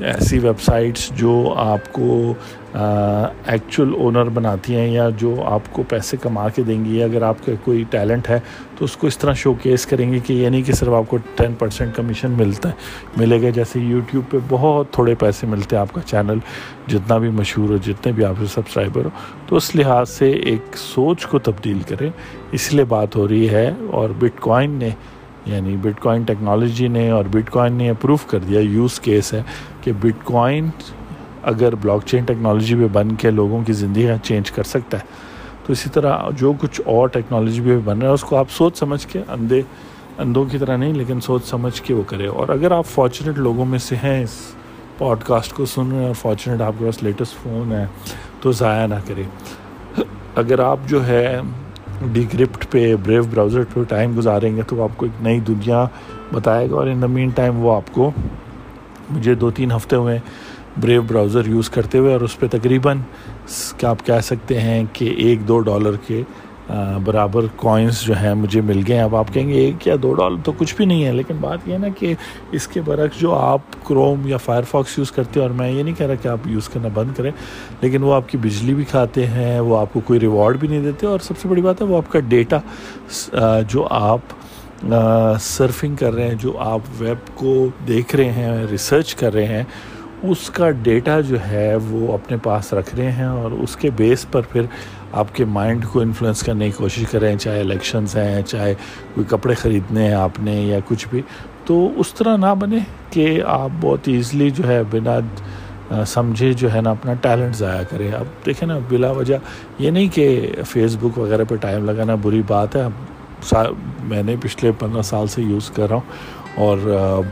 ایسی 0.07 0.39
ویب 0.39 0.61
سائٹس 0.61 1.11
جو 1.17 1.53
آپ 1.57 1.93
کو 1.93 2.33
ایکچول 2.75 3.93
اونر 3.99 4.29
بناتی 4.35 4.75
ہیں 4.77 4.89
یا 4.89 5.09
جو 5.19 5.35
آپ 5.45 5.73
کو 5.73 5.83
پیسے 5.89 6.17
کما 6.23 6.49
کے 6.55 6.63
دیں 6.63 6.85
گی، 6.85 7.03
اگر 7.03 7.23
آپ 7.23 7.45
کا 7.45 7.53
کوئی 7.65 7.85
ٹیلنٹ 7.91 8.29
ہے 8.31 8.39
تو 8.79 8.85
اس 8.85 8.97
کو 8.97 9.07
اس 9.07 9.19
طرح 9.19 9.35
شو 9.37 9.53
کیس 9.63 9.87
کریں 9.87 10.13
گے 10.13 10.19
کہ 10.27 10.33
یہ 10.33 10.49
نہیں 10.49 10.63
کہ 10.63 10.73
صرف 10.73 10.93
آپ 10.95 11.05
کو 11.09 11.17
ٹین 11.37 11.55
پرسینٹ 11.59 11.95
کمیشن 11.97 12.31
ملتا 12.37 12.69
ہے، 12.69 12.75
ملے 13.17 13.41
گا 13.43 13.51
جیسے 13.55 13.81
یوٹیوب 13.81 14.31
پہ 14.31 14.39
بہت 14.49 14.93
تھوڑے 14.93 15.15
پیسے 15.19 15.47
ملتے 15.47 15.77
ہیں 15.77 15.81
آپ 15.81 15.93
کا 15.95 16.01
چینل 16.07 16.39
جتنا 16.89 17.19
بھی 17.19 17.31
مشہور 17.31 17.71
ہو، 17.71 17.77
جتنے 17.85 18.13
بھی 18.13 18.25
آپ 18.25 18.41
کے 18.41 18.47
سبسکرائبر 18.47 19.05
ہو 19.05 19.11
تو 19.51 19.57
اس 19.57 19.75
لحاظ 19.75 20.11
سے 20.11 20.31
ایک 20.31 20.77
سوچ 20.77 21.27
کو 21.27 21.39
تبدیل 21.39 21.79
کریں۔ 21.89 22.11
اس 22.53 22.73
لیے 22.73 22.85
بات 22.85 23.17
ہو 23.17 23.29
رہی 23.29 23.49
ہے 23.51 23.73
اور 23.91 24.11
بٹ 24.19 24.41
کوائن 24.41 24.71
نے 24.71 24.91
یعنی 25.47 25.77
بٹ 25.77 26.01
کوائن 26.01 26.23
ٹیکنالوجی 26.23 26.89
نے 26.89 27.11
اور 27.11 27.25
بٹ 27.31 27.51
کوائن 27.51 27.73
نے 27.73 27.91
اپروو 27.91 28.17
کر 28.27 28.39
دیا 28.39 28.61
یوز 28.61 29.01
کیس 29.01 29.33
ہے 29.35 29.43
کہ 29.81 29.93
بٹ 29.93 30.25
کوائن 30.25 30.69
اگر 31.43 31.75
بلاک 31.75 32.07
چین 32.07 32.25
ٹیکنالوجی 32.25 32.75
پہ 32.75 32.87
بن 32.93 33.15
کے 33.15 33.31
لوگوں 33.31 33.63
کی 33.65 33.73
زندگی 33.73 34.07
چینج 34.23 34.51
کر 34.51 34.63
سکتا 34.63 34.99
ہے۔ 34.99 35.03
تو 35.67 35.73
اسی 35.73 35.91
طرح 35.91 36.19
جو 36.37 36.53
کچھ 36.61 36.81
اور 36.85 37.09
ٹیکنالوجی 37.09 37.61
پہ 37.61 37.79
بن 37.85 37.99
رہا 37.99 38.09
ہے، 38.09 38.15
اس 38.15 38.23
کو 38.23 38.37
آپ 38.37 38.51
سوچ 38.51 38.79
سمجھ 38.79 39.07
کے 39.07 39.23
اندھے، 39.29 39.63
اندھوں 40.19 40.45
کی 40.45 40.59
طرح 40.59 40.77
نہیں، 40.77 40.95
لیکن 40.95 41.21
سوچ 41.21 41.45
سمجھ 41.45 41.83
کے 41.83 41.95
وہ 41.95 42.03
کرے 42.07 42.27
اور 42.27 42.49
اگر 42.49 42.71
آپ 42.71 42.87
فارچونیٹ 42.87 43.39
لوگوں 43.39 43.65
میں 43.65 43.79
سے 43.79 43.97
ہیں، 43.97 44.23
اس 44.23 44.39
پوڈ 44.99 45.19
کاسٹ 45.25 45.53
کو 45.53 45.67
سن 45.67 45.91
رہے 45.91 45.99
ہیں 45.99 46.07
اور 46.07 46.15
فارچونیٹ 46.15 46.61
آپ 46.61 46.73
کے 46.79 46.85
پاس 46.85 47.03
لیٹسٹ 47.03 47.43
فون 47.43 47.73
ہے 47.73 47.87
تو 48.41 48.53
ضائع 48.53 48.87
نہ 48.87 48.95
کرے۔ 49.07 49.23
اگر 50.37 50.59
آپ 50.59 50.79
جو 50.87 51.07
ہے 51.07 51.41
ڈیکرپٹ 52.13 52.71
پہ 52.71 52.95
بریو 53.05 53.23
براؤزر 53.31 53.65
پہ 53.75 53.83
ٹائم 53.89 54.13
گزاریں 54.17 54.57
گے 54.57 54.63
تو 54.67 54.83
آپ 54.83 54.91
کو 54.97 55.07
ایک 55.07 55.23
نئی 55.23 55.41
دنیا 55.41 55.85
بتائے 56.33 56.71
گا 56.71 56.75
اور 56.75 56.87
ان 56.87 57.03
دا 57.03 57.07
مین 57.07 57.29
ٹائم 57.29 57.65
وہ 57.65 57.75
آپ 57.77 57.93
کو 57.93 58.11
مجھے 59.11 59.35
دو 59.35 59.51
تین 59.51 59.73
ہفتے 59.73 59.97
ہوئے 59.97 60.19
بریو 60.81 61.03
براؤزر 61.03 61.47
یوز 61.47 61.71
کرتے 61.71 61.99
ہوئے 61.99 62.13
اور 62.13 62.21
اس 62.21 62.39
پہ 62.41 62.47
تقریباً 62.51 62.99
کیا 63.77 63.91
آپ 63.91 64.07
کہہ 64.07 64.21
سکتے 64.23 64.61
ہیں 64.61 64.85
کہ 64.93 65.15
ایک 65.17 65.49
دو 65.49 65.61
ڈالر 65.61 65.97
کے 66.07 66.23
برابر 67.05 67.47
کوائنس 67.57 68.01
جو 68.03 68.15
ہیں 68.17 68.33
مجھے 68.35 68.61
مل 68.61 68.83
گئے 68.89 68.97
ہیں۔ 68.97 69.03
اب 69.03 69.15
آپ 69.17 69.33
کہیں 69.35 69.49
گے 69.49 69.61
ایک 69.61 69.87
یا 69.87 69.95
دو 70.03 70.13
ڈالر 70.15 70.37
تو 70.45 70.53
کچھ 70.59 70.75
بھی 70.77 70.85
نہیں 70.85 71.05
ہے، 71.05 71.13
لیکن 71.13 71.37
بات 71.41 71.69
یہ 71.69 71.73
ہے 71.73 71.79
نا 71.79 71.89
کہ 71.99 72.13
اس 72.53 72.67
کے 72.67 72.81
برعکس 72.81 73.21
جو 73.21 73.35
آپ 73.35 73.61
کروم 73.87 74.27
یا 74.29 74.37
فائر 74.37 74.63
فاکس 74.71 74.99
یوز 74.99 75.13
کرتے 75.13 75.41
ہیں، 75.41 75.47
اور 75.47 75.55
میں 75.57 75.71
یہ 75.71 75.83
نہیں 75.83 75.95
کہہ 75.95 76.07
رہا 76.07 76.23
کہ 76.23 76.29
آپ 76.29 76.47
یوز 76.47 76.69
کرنا 76.69 76.89
بند 76.95 77.17
کریں، 77.17 77.31
لیکن 77.81 78.03
وہ 78.03 78.15
آپ 78.15 78.29
کی 78.29 78.39
بجلی 78.39 78.75
بھی 78.75 78.85
کھاتے 78.91 79.27
ہیں، 79.27 79.59
وہ 79.61 79.79
آپ 79.79 79.93
کو 79.93 80.01
کوئی 80.07 80.21
ریوارڈ 80.21 80.59
بھی 80.61 80.69
نہیں 80.69 80.83
دیتے، 80.83 81.07
اور 81.07 81.19
سب 81.23 81.39
سے 81.43 81.49
بڑی 81.49 81.63
بات 81.63 81.81
ہے، 81.81 81.87
وہ 81.87 81.97
آپ 81.97 82.13
کا 82.13 82.21
ڈیٹا 82.29 82.59
جو 83.69 83.87
آپ 83.91 84.35
سرفنگ 85.41 85.97
کر 85.97 86.13
رہے 86.15 86.29
ہیں، 86.29 86.35
جو 86.41 86.57
آپ 86.59 86.81
ویب 86.99 87.37
کو 87.37 87.67
دیکھ 87.89 88.15
رہے 88.17 88.31
ہیں 88.33 88.67
ریسرچ 88.71 89.15
کر 89.15 89.33
رہے 89.35 89.47
ہیں، 89.47 89.65
اس 90.23 90.49
کا 90.51 90.71
ڈیٹا 90.83 91.21
جو 91.21 91.37
ہے 91.51 91.75
وہ 91.89 92.13
اپنے 92.15 92.37
پاس 92.43 92.73
رکھ 92.73 92.95
رہے 92.95 93.11
ہیں، 93.13 93.27
اور 93.27 93.51
اس 93.53 93.77
کے 93.77 93.91
بیس 93.97 94.27
پر 94.31 94.43
پھر 94.43 94.63
آپ 95.13 95.35
کے 95.35 95.45
مائنڈ 95.45 95.85
کو 95.93 96.01
انفلوئنس 96.01 96.43
کرنے 96.43 96.67
کی 96.67 96.73
کوشش 96.77 97.05
کریں، 97.11 97.37
چاہے 97.37 97.61
الیکشنز 97.61 98.17
ہیں، 98.17 98.43
چاہے 98.43 98.75
کوئی 99.15 99.27
کپڑے 99.29 99.55
خریدنے 99.55 100.07
ہیں 100.07 100.15
آپ 100.15 100.41
نے 100.41 100.53
یا 100.53 100.79
کچھ 100.89 101.07
بھی، 101.11 101.23
تو 101.65 101.89
اس 101.97 102.15
طرح 102.15 102.37
نہ 102.37 102.55
بنے 102.61 102.79
کہ 103.11 103.41
آپ 103.47 103.71
بہت 103.81 104.09
ایزلی 104.09 104.51
جو 104.51 104.69
ہے 104.69 104.83
بنا 104.91 105.19
سمجھے 106.07 106.53
جو 106.53 106.73
ہے 106.73 106.81
نا، 106.81 106.91
اپنا 106.91 107.15
ٹیلنٹ 107.15 107.57
ضائع 107.57 107.83
کرے 107.91 108.11
اب 108.11 108.25
دیکھیں 108.47 108.67
نا، 108.69 108.79
بلا 108.89 109.11
وجہ 109.11 109.37
یہ 109.79 109.91
نہیں 109.91 110.09
کہ 110.09 110.53
فیس 110.67 110.97
بک 111.01 111.19
وغیرہ 111.19 111.45
پہ 111.49 111.57
ٹائم 111.57 111.85
لگانا 111.85 112.15
بری 112.15 112.43
بات 112.47 112.77
ہے۔ 112.77 112.87
میں 114.03 114.23
نے 114.23 114.37
پچھلے 114.41 114.71
پندرہ 114.79 115.03
سال 115.03 115.27
سے 115.27 115.43
یوز 115.43 115.71
کر 115.71 115.89
رہا 115.89 115.97
ہوں 115.97 116.65
اور 116.65 116.79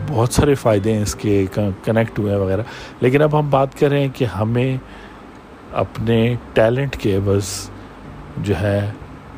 بہت 0.09 0.33
سارے 0.33 0.55
فائدے 0.55 0.93
ہیں 0.93 1.03
اس 1.03 1.14
کے 1.14 1.45
کنیکٹ 1.55 2.19
ہوئے 2.19 2.37
وغیرہ۔ 2.37 2.62
لیکن 3.01 3.23
اب 3.23 3.38
ہم 3.38 3.51
بات 3.51 3.79
کریں 3.79 4.09
کہ 4.14 4.25
ہمیں 4.25 4.77
اپنے 5.72 6.35
ٹیلنٹ 6.54 6.96
کے 6.96 7.18
بس 7.24 7.68
جو 8.37 8.54
ہے 8.61 8.81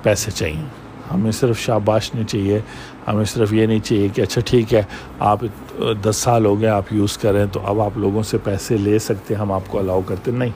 پیسے 0.03 0.31
چاہیے۔ 0.31 0.65
ہمیں 1.13 1.31
صرف 1.33 1.59
شاباش 1.59 2.13
نہیں 2.15 2.27
چاہیے، 2.29 2.59
ہمیں 3.07 3.25
صرف 3.25 3.53
یہ 3.53 3.67
نہیں 3.67 3.79
چاہیے 3.85 4.09
کہ 4.15 4.21
اچھا 4.23 4.41
ٹھیک 4.47 4.75
ہے، 4.75 4.83
آپ 5.19 5.41
دس 6.05 6.17
سال 6.17 6.47
ہو 6.47 6.61
گئے 6.61 6.69
آپ 6.69 6.93
یوز 6.93 7.17
کریں 7.19 7.45
تو 7.53 7.61
اب 7.65 7.81
آپ 7.81 7.99
لوگوں 7.99 8.23
سے 8.23 8.39
پیسے 8.45 8.77
لے 8.77 8.99
سکتے 8.99 9.35
ہم 9.35 9.53
آپ 9.53 9.69
کو 9.69 9.79
الاؤ 9.79 10.01
کرتے 10.07 10.31
نہیں، 10.31 10.51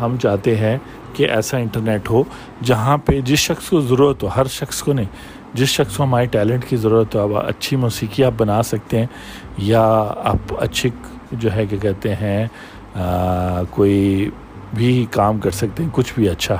ہم 0.00 0.16
چاہتے 0.22 0.56
ہیں 0.56 0.76
کہ 1.14 1.28
ایسا 1.30 1.58
انٹرنیٹ 1.58 2.10
ہو 2.10 2.22
جہاں 2.64 2.96
پہ 2.98 3.20
جس 3.20 3.38
شخص 3.38 3.68
کو 3.70 3.80
ضرورت 3.80 4.22
ہو، 4.22 4.28
ہر 4.36 4.46
شخص 4.50 4.82
کو 4.82 4.92
نہیں، 4.92 5.06
جس 5.54 5.68
شخص 5.68 5.96
کو 5.96 6.02
ہمارے 6.02 6.26
ٹیلنٹ 6.26 6.64
کی 6.68 6.76
ضرورت 6.76 7.14
ہو، 7.14 7.20
اب 7.20 7.36
اچھی 7.38 7.76
موسیقی 7.76 8.24
آپ 8.24 8.32
بنا 8.38 8.62
سکتے 8.62 8.98
ہیں، 8.98 9.06
یا 9.58 9.82
آپ 10.24 10.54
اچھی 10.58 10.90
جو 11.32 11.54
ہے 11.54 11.66
کہ 11.66 11.76
کہتے 11.78 12.14
ہیں 12.14 12.46
کوئی 13.70 14.28
بھی 14.74 15.06
کام 15.10 15.38
کر 15.38 15.50
سکتے 15.50 15.82
ہیں، 15.82 15.90
کچھ 15.92 16.12
بھی 16.14 16.28
اچھا۔ 16.28 16.56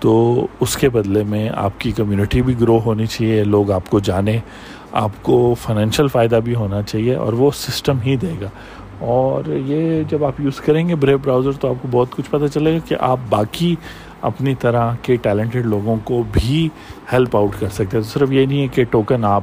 تو 0.00 0.46
اس 0.60 0.76
کے 0.76 0.88
بدلے 0.88 1.24
میں 1.24 1.50
آپ 1.54 1.80
کی 1.80 1.92
کمیونٹی 1.92 2.42
بھی 2.42 2.54
گرو 2.60 2.78
ہونی 2.78 3.06
چاہیے، 3.06 3.44
لوگ 3.44 3.70
آپ 3.70 3.90
کو 3.90 3.98
جانیں 3.98 4.38
آپ 4.92 5.10
کو 5.22 5.54
فائنینشیل 5.60 6.08
فائدہ 6.08 6.40
بھی 6.44 6.54
ہونا 6.54 6.82
چاہیے 6.82 7.14
اور 7.14 7.32
وہ 7.32 7.50
سسٹم 7.54 7.98
ہی 8.06 8.16
دے 8.16 8.32
گا۔ 8.40 8.48
اور 8.98 9.42
یہ 9.56 10.02
جب 10.08 10.24
آپ 10.24 10.40
یوز 10.40 10.60
کریں 10.60 10.88
گے 10.88 10.94
بریو 10.94 11.18
براؤزر 11.18 11.52
تو 11.52 11.68
آپ 11.68 11.82
کو 11.82 11.88
بہت 11.90 12.10
کچھ 12.10 12.30
پتہ 12.30 12.46
چلے 12.46 12.74
گا 12.74 12.78
کہ 12.88 12.96
آپ 13.00 13.18
باقی 13.28 13.76
اپنی 14.22 14.54
طرح 14.54 14.94
کے 15.02 15.16
ٹیلنٹڈ 15.16 15.66
لوگوں 15.66 15.96
کو 16.04 16.22
بھی 16.32 16.68
ہیلپ 17.12 17.36
آؤٹ 17.36 17.50
کر 17.58 17.68
سکتے 17.68 17.96
ہیں۔ 17.96 18.04
تو 18.04 18.10
صرف 18.10 18.32
یہ 18.32 18.46
نہیں 18.46 18.62
ہے 18.62 18.66
کہ 18.66 18.84
ٹوکن 18.84 19.24
آپ 19.24 19.42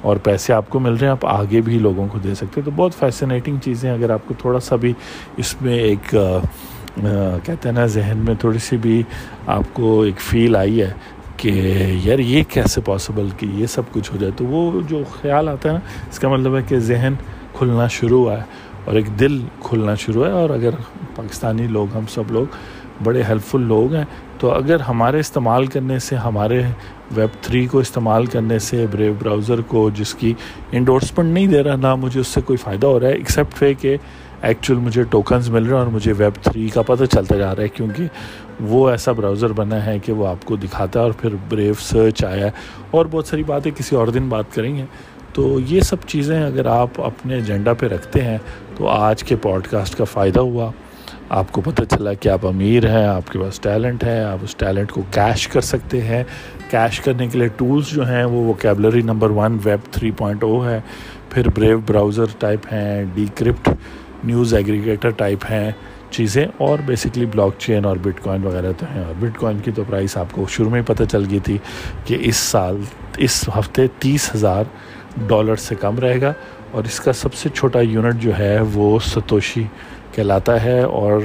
اور 0.00 0.16
پیسے 0.16 0.52
آپ 0.52 0.70
کو 0.70 0.78
مل 0.78 0.92
رہے 0.92 1.06
ہیں، 1.06 1.12
آپ 1.12 1.26
آگے 1.26 1.60
بھی 1.60 1.78
لوگوں 1.78 2.06
کو 2.12 2.18
دے 2.18 2.34
سکتے 2.34 2.60
ہیں۔ 2.60 2.64
تو 2.64 2.70
بہت 2.76 2.94
فیسنیٹنگ 2.94 3.56
چیزیں 3.64 3.90
اگر 3.90 4.10
آپ 4.10 4.20
کو 4.26 4.34
تھوڑا 4.38 4.60
سا 4.60 4.76
بھی 4.76 4.92
اس 5.36 5.62
میں 5.62 5.74
ایک 5.74 6.16
کہتے 6.96 7.68
ہیں 7.68 7.74
نا، 7.74 7.86
ذہن 7.86 8.18
میں 8.24 8.34
تھوڑی 8.40 8.58
سی 8.58 8.76
بھی 8.76 9.02
آپ 9.46 9.72
کو 9.72 10.00
ایک 10.02 10.20
فیل 10.20 10.56
آئی 10.56 10.80
ہے 10.82 10.92
کہ 11.36 11.50
یار 12.04 12.18
یہ 12.18 12.42
کیسے 12.48 12.80
پاسبل 12.84 13.28
کہ 13.36 13.46
یہ 13.54 13.66
سب 13.66 13.92
کچھ 13.92 14.12
ہو 14.12 14.18
جائے؟ 14.20 14.32
تو 14.36 14.44
وہ 14.46 14.80
جو 14.88 15.02
خیال 15.12 15.48
آتا 15.48 15.68
ہے 15.68 15.74
نا، 15.74 15.80
اس 16.10 16.18
کا 16.18 16.28
مطلب 16.28 16.56
ہے 16.56 16.62
کہ 16.68 16.78
ذہن 16.90 17.14
کھلنا 17.58 17.86
شروع 17.96 18.20
ہوا 18.24 18.36
ہے 18.38 18.42
اور 18.84 18.94
ایک 18.94 19.08
دل 19.20 19.38
کھلنا 19.62 19.94
شروع 19.94 20.24
ہے 20.26 20.30
اور 20.30 20.50
اگر 20.50 20.74
پاکستانی 21.16 21.66
لوگ، 21.66 21.96
ہم 21.96 22.06
سب 22.14 22.32
لوگ 22.32 22.56
بڑے 23.04 23.22
ہیلپ 23.28 23.44
فل 23.44 23.62
لوگ 23.68 23.94
ہیں، 23.94 24.04
تو 24.38 24.50
اگر 24.50 24.80
ہمارے 24.80 25.20
استعمال 25.20 25.66
کرنے 25.66 25.98
سے، 25.98 26.16
ہمارے 26.16 26.62
ویب 27.16 27.42
تھری 27.42 27.66
کو 27.66 27.78
استعمال 27.78 28.26
کرنے 28.26 28.58
سے 28.58 28.86
بریو 28.90 29.14
براؤزر 29.18 29.60
کو، 29.60 29.88
جس 29.94 30.14
کی 30.14 30.32
انڈورسمنٹ 30.72 31.32
نہیں 31.34 31.46
دے 31.46 31.62
رہا، 31.62 31.76
نہ 31.76 31.94
مجھے 31.94 32.20
اس 32.20 32.26
سے 32.26 32.40
کوئی 32.40 32.56
فائدہ 32.56 32.86
ہو 32.86 33.00
رہا 33.00 33.08
ہے 33.08 33.12
ایکسیپٹ 33.12 33.62
ہے 33.62 33.72
کہ 33.74 33.96
ایکچوئل 34.42 34.78
مجھے 34.78 35.02
ٹوکنز 35.02 35.50
مل 35.50 35.62
رہے 35.62 35.72
ہیں 35.72 35.78
اور 35.78 35.86
مجھے 35.86 36.12
ویب 36.18 36.44
تھری 36.44 36.68
کا 36.68 36.82
پتہ 36.82 37.04
چلتا 37.04 37.36
جا 37.36 37.56
رہا 37.56 37.62
ہے 37.62 37.68
کیونکہ 37.68 38.06
وہ 38.60 38.90
ایسا 38.90 39.12
براؤزر 39.12 39.52
بنا 39.52 39.86
ہے 39.86 39.98
کہ 39.98 40.12
وہ 40.12 40.26
آپ 40.26 40.44
کو 40.44 40.56
دکھاتا 40.56 41.00
ہے 41.00 41.04
اور 41.04 41.12
پھر 41.12 41.30
بریو 41.48 41.74
سرچ 41.78 42.24
آیا 42.24 42.46
ہے 42.46 42.50
اور 42.90 43.06
بہت 43.10 43.26
ساری 43.26 43.42
باتیں 43.42 43.70
کسی 43.76 43.96
اور 43.96 44.08
دن 44.08 44.28
بات 44.28 44.44
کریں 44.54 44.76
گے۔ 44.76 44.84
تو 45.32 45.60
یہ 45.60 45.80
سب 45.80 45.96
چیزیں 46.06 46.42
اگر 46.42 46.66
آپ 46.66 47.00
اپنے 47.00 47.34
ایجنڈا 47.34 47.72
پہ 47.72 47.86
رکھتے 47.86 48.20
ہیں 48.20 48.38
تو 48.76 48.88
آج 48.88 49.24
کے 49.24 49.36
پوڈ 49.36 49.66
کاسٹ 49.66 49.98
کا 49.98 50.04
فائدہ 50.04 50.40
ہوا۔ 50.40 50.70
آپ 51.28 51.52
کو 51.52 51.60
پتہ 51.60 51.82
چلا 51.82 52.12
کہ 52.12 52.28
آپ 52.28 52.46
امیر 52.46 52.88
ہیں، 52.88 53.06
آپ 53.06 53.32
کے 53.32 53.38
پاس 53.38 53.60
ٹیلنٹ 53.60 54.04
ہے، 54.04 54.24
آپ 54.24 54.38
اس 54.42 54.56
ٹیلنٹ 54.56 54.90
کو 54.90 55.02
کیش 55.10 55.48
کر 55.48 55.60
سکتے 55.60 56.02
ہیں۔ 56.02 56.24
کیش 56.70 57.00
کرنے 57.00 57.26
کے 57.26 57.38
لیے 57.38 57.48
ٹولز 57.48 57.86
جو 57.86 58.08
ہیں 58.08 58.24
وہ 58.24 58.48
vocabulary 58.48 59.02
number 59.02 59.30
one 59.30 59.58
web 59.64 59.92
three 59.92 60.10
point 60.10 60.44
O 60.44 60.68
ہے۔ 60.68 60.80
پھر 61.30 61.48
بریو 61.48 61.80
براؤزر 61.86 62.24
ٹائپ 62.38 62.60
ہیں 62.72 63.04
D 63.14 63.26
corrupt 63.34 63.68
news 64.24 64.54
aggregator 64.54 65.10
type 65.10 65.44
ہیں 65.50 65.70
چیزیں 66.10 66.46
اور 66.58 66.78
بیسکلی 66.86 67.26
بلاک 67.26 67.52
چین 67.58 67.84
اور 67.84 67.96
بٹ 67.96 68.20
کوائن 68.22 68.44
وغیرہ 68.44 68.72
تو 68.78 68.86
ہیں۔ 68.94 69.04
اور 69.04 69.14
بٹ 69.18 69.38
کوائن 69.38 69.58
کی 69.58 69.70
تو 69.70 69.84
پرائس 69.88 70.16
آپ 70.16 70.26
کو 70.32 70.46
شروع 70.48 70.70
میں 70.70 70.80
ہی 70.80 70.94
پتہ 70.94 71.04
چل 71.04 71.24
گئی 71.30 71.38
تھی 71.38 71.58
کہ 72.04 72.16
اس 72.20 72.36
سال، 72.36 72.80
اس 73.16 73.48
ہفتے 73.58 73.86
تیس 73.98 74.34
ہزار 74.34 74.64
ڈالر 75.26 75.56
سے 75.56 75.74
کم 75.74 75.98
رہے 75.98 76.20
گا 76.20 76.32
اور 76.70 76.84
اس 76.84 77.00
کا 77.00 77.12
سب 77.12 77.34
سے 77.34 77.48
چھوٹا 77.48 77.80
یونٹ 77.80 78.22
جو 78.22 78.38
ہے 78.38 78.58
وہ 78.74 78.98
ستوشی 78.98 79.64
کہلاتا 80.12 80.64
ہے۔ 80.64 80.80
اور 80.80 81.20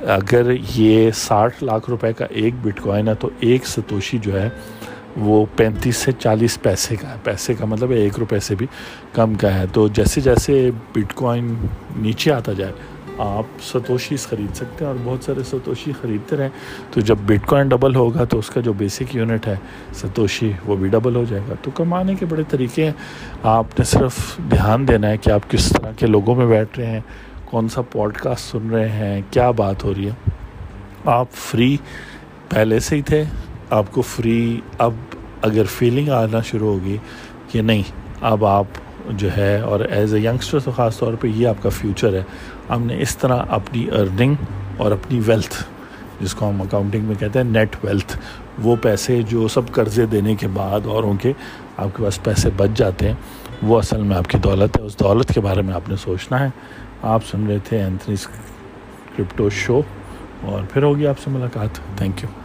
اگر 0.00 0.50
یہ 0.74 1.10
ساٹھ 1.10 1.64
لاکھ 1.64 1.90
روپے 1.90 2.12
کا 2.12 2.26
ایک 2.30 2.54
بٹ 2.62 2.80
کوائن 2.80 3.08
ہے 3.08 3.14
تو 3.14 3.30
ایک 3.40 3.66
ستوشی 3.66 4.18
جو 4.18 4.42
ہے 4.42 4.48
وہ 5.16 5.46
پینتیس 5.56 5.96
سے 5.96 6.12
چالیس 6.12 6.62
پیسے 6.62 6.96
کا 6.96 7.08
ہے۔ 7.08 7.14
پیسے 7.24 7.54
کا 7.54 7.64
مطلب 7.64 7.90
ایک 7.90 8.18
روپے 8.18 8.40
سے 8.40 8.54
بھی 8.54 8.66
کم 9.12 9.34
کا 9.34 9.54
ہے۔ 9.54 9.64
تو 9.72 9.88
جیسے 9.88 10.20
جیسے 10.20 10.70
بٹ 10.92 11.14
کوائن 11.14 11.54
نیچے 11.96 12.32
آتا 12.32 12.52
جائے، 12.52 12.72
آپ 13.18 13.44
ستوشیز 13.62 14.26
خرید 14.26 14.54
سکتے 14.54 14.84
ہیں 14.84 14.92
اور 14.92 14.94
بہت 15.04 15.24
سارے 15.24 15.42
ستوشی 15.42 15.92
خریدتے 16.02 16.36
رہیں۔ 16.36 16.48
تو 16.90 17.00
جب 17.00 17.16
بٹ 17.26 17.46
کوائن 17.46 17.68
ڈبل 17.68 17.94
ہوگا 17.94 18.24
تو 18.24 18.38
اس 18.38 18.50
کا 18.50 18.60
جو 18.60 18.72
بیسک 18.72 19.16
یونٹ 19.16 19.46
ہے 19.46 19.56
ستوشی 19.94 20.52
وہ 20.66 20.76
بھی 20.76 20.88
ڈبل 20.88 21.16
ہو 21.16 21.24
جائے 21.28 21.42
گا۔ 21.48 21.54
تو 21.62 21.70
کمانے 21.70 22.14
کے 22.14 22.26
بڑے 22.26 22.42
طریقے 22.48 22.84
ہیں۔ 22.84 22.92
آپ 23.42 23.78
نے 23.78 23.84
صرف 23.84 24.38
دھیان 24.50 24.88
دینا 24.88 25.08
ہے 25.08 25.16
کہ 25.16 25.30
آپ 25.30 25.50
کس 25.50 25.68
طرح 25.68 25.92
کے 25.96 26.06
لوگوں 26.06 26.34
میں 26.34 26.46
بیٹھ 26.46 26.78
رہے 26.78 26.86
ہیں، 26.86 27.00
کون 27.44 27.68
سا 27.68 27.82
پوڈ 27.82 28.14
کاسٹ 28.14 28.52
سن 28.52 28.70
رہے 28.70 28.88
ہیں، 28.88 29.22
کیا 29.30 29.50
بات 29.50 29.84
ہو 29.84 29.94
رہی 29.94 30.06
ہے۔ 30.06 30.30
آپ 31.04 31.26
فری 31.32 31.76
پہلے 32.48 32.80
سے 32.80 32.96
ہی 32.96 33.02
تھے۔ 33.02 33.24
آپ 33.72 33.92
کو 33.92 34.02
فری 34.02 34.60
اب 34.78 34.92
اگر 35.42 35.64
فیلنگ 35.64 36.08
آنا 36.08 36.40
شروع 36.40 36.72
ہوگی 36.72 36.96
کہ 37.50 37.62
نہیں، 37.62 37.82
اب 38.20 38.44
آپ 38.44 38.64
جو 39.10 39.28
ہے 39.36 39.60
اور 39.60 39.80
ایز 39.80 40.14
اے 40.14 40.20
ینگسٹر 40.20 40.60
تو 40.60 40.70
خاص 40.70 40.98
طور 40.98 41.14
پہ 41.20 41.28
یہ 41.28 41.48
آپ 41.48 41.62
کا 41.62 41.68
فیوچر 41.68 42.14
ہے۔ 42.14 42.22
ہم 42.70 42.82
نے 42.82 43.02
اس 43.02 43.16
طرح 43.16 43.42
اپنی 43.48 43.86
ارننگ 43.90 44.34
اور 44.76 44.92
اپنی 44.92 45.20
ویلتھ 45.26 45.64
جس 46.20 46.34
کو 46.34 46.48
ہم 46.48 46.62
اکاؤنٹنگ 46.62 47.04
میں 47.04 47.14
کہتے 47.14 47.38
ہیں 47.38 47.46
نیٹ 47.46 47.76
ویلتھ 47.84 48.18
وہ 48.62 48.76
پیسے 48.82 49.22
جو 49.22 49.48
سب 49.48 49.72
قرضے 49.72 50.06
دینے 50.06 50.34
کے 50.34 50.48
بعد 50.48 50.86
اوروں 50.86 51.14
کے 51.14 51.32
آپ 51.76 51.96
کے 51.96 52.02
پاس 52.04 52.22
پیسے 52.22 52.50
بچ 52.56 52.70
جاتے 52.74 53.06
ہیں، 53.08 53.14
وہ 53.62 53.78
اصل 53.78 54.02
میں 54.02 54.16
آپ 54.16 54.28
کی 54.28 54.38
دولت 54.38 54.80
ہے۔ 54.80 54.84
اس 54.84 55.00
دولت 55.00 55.34
کے 55.34 55.40
بارے 55.40 55.62
میں 55.62 55.74
آپ 55.74 55.88
نے 55.88 55.96
سوچنا 55.96 56.40
ہے۔ 56.40 56.48
آپ 57.02 57.26
سن 57.30 57.46
رہے 57.46 57.58
تھے 57.58 57.78
اینتھنی 57.78 58.16
کرپٹو 59.16 59.50
شو 59.50 59.80
اور 60.42 60.62
پھر 60.72 60.82
ہوگی 60.82 61.06
آپ 61.06 61.18
سے 61.18 61.30
ملاقات۔ 61.30 61.98
Thank 61.98 62.22
you 62.22 62.41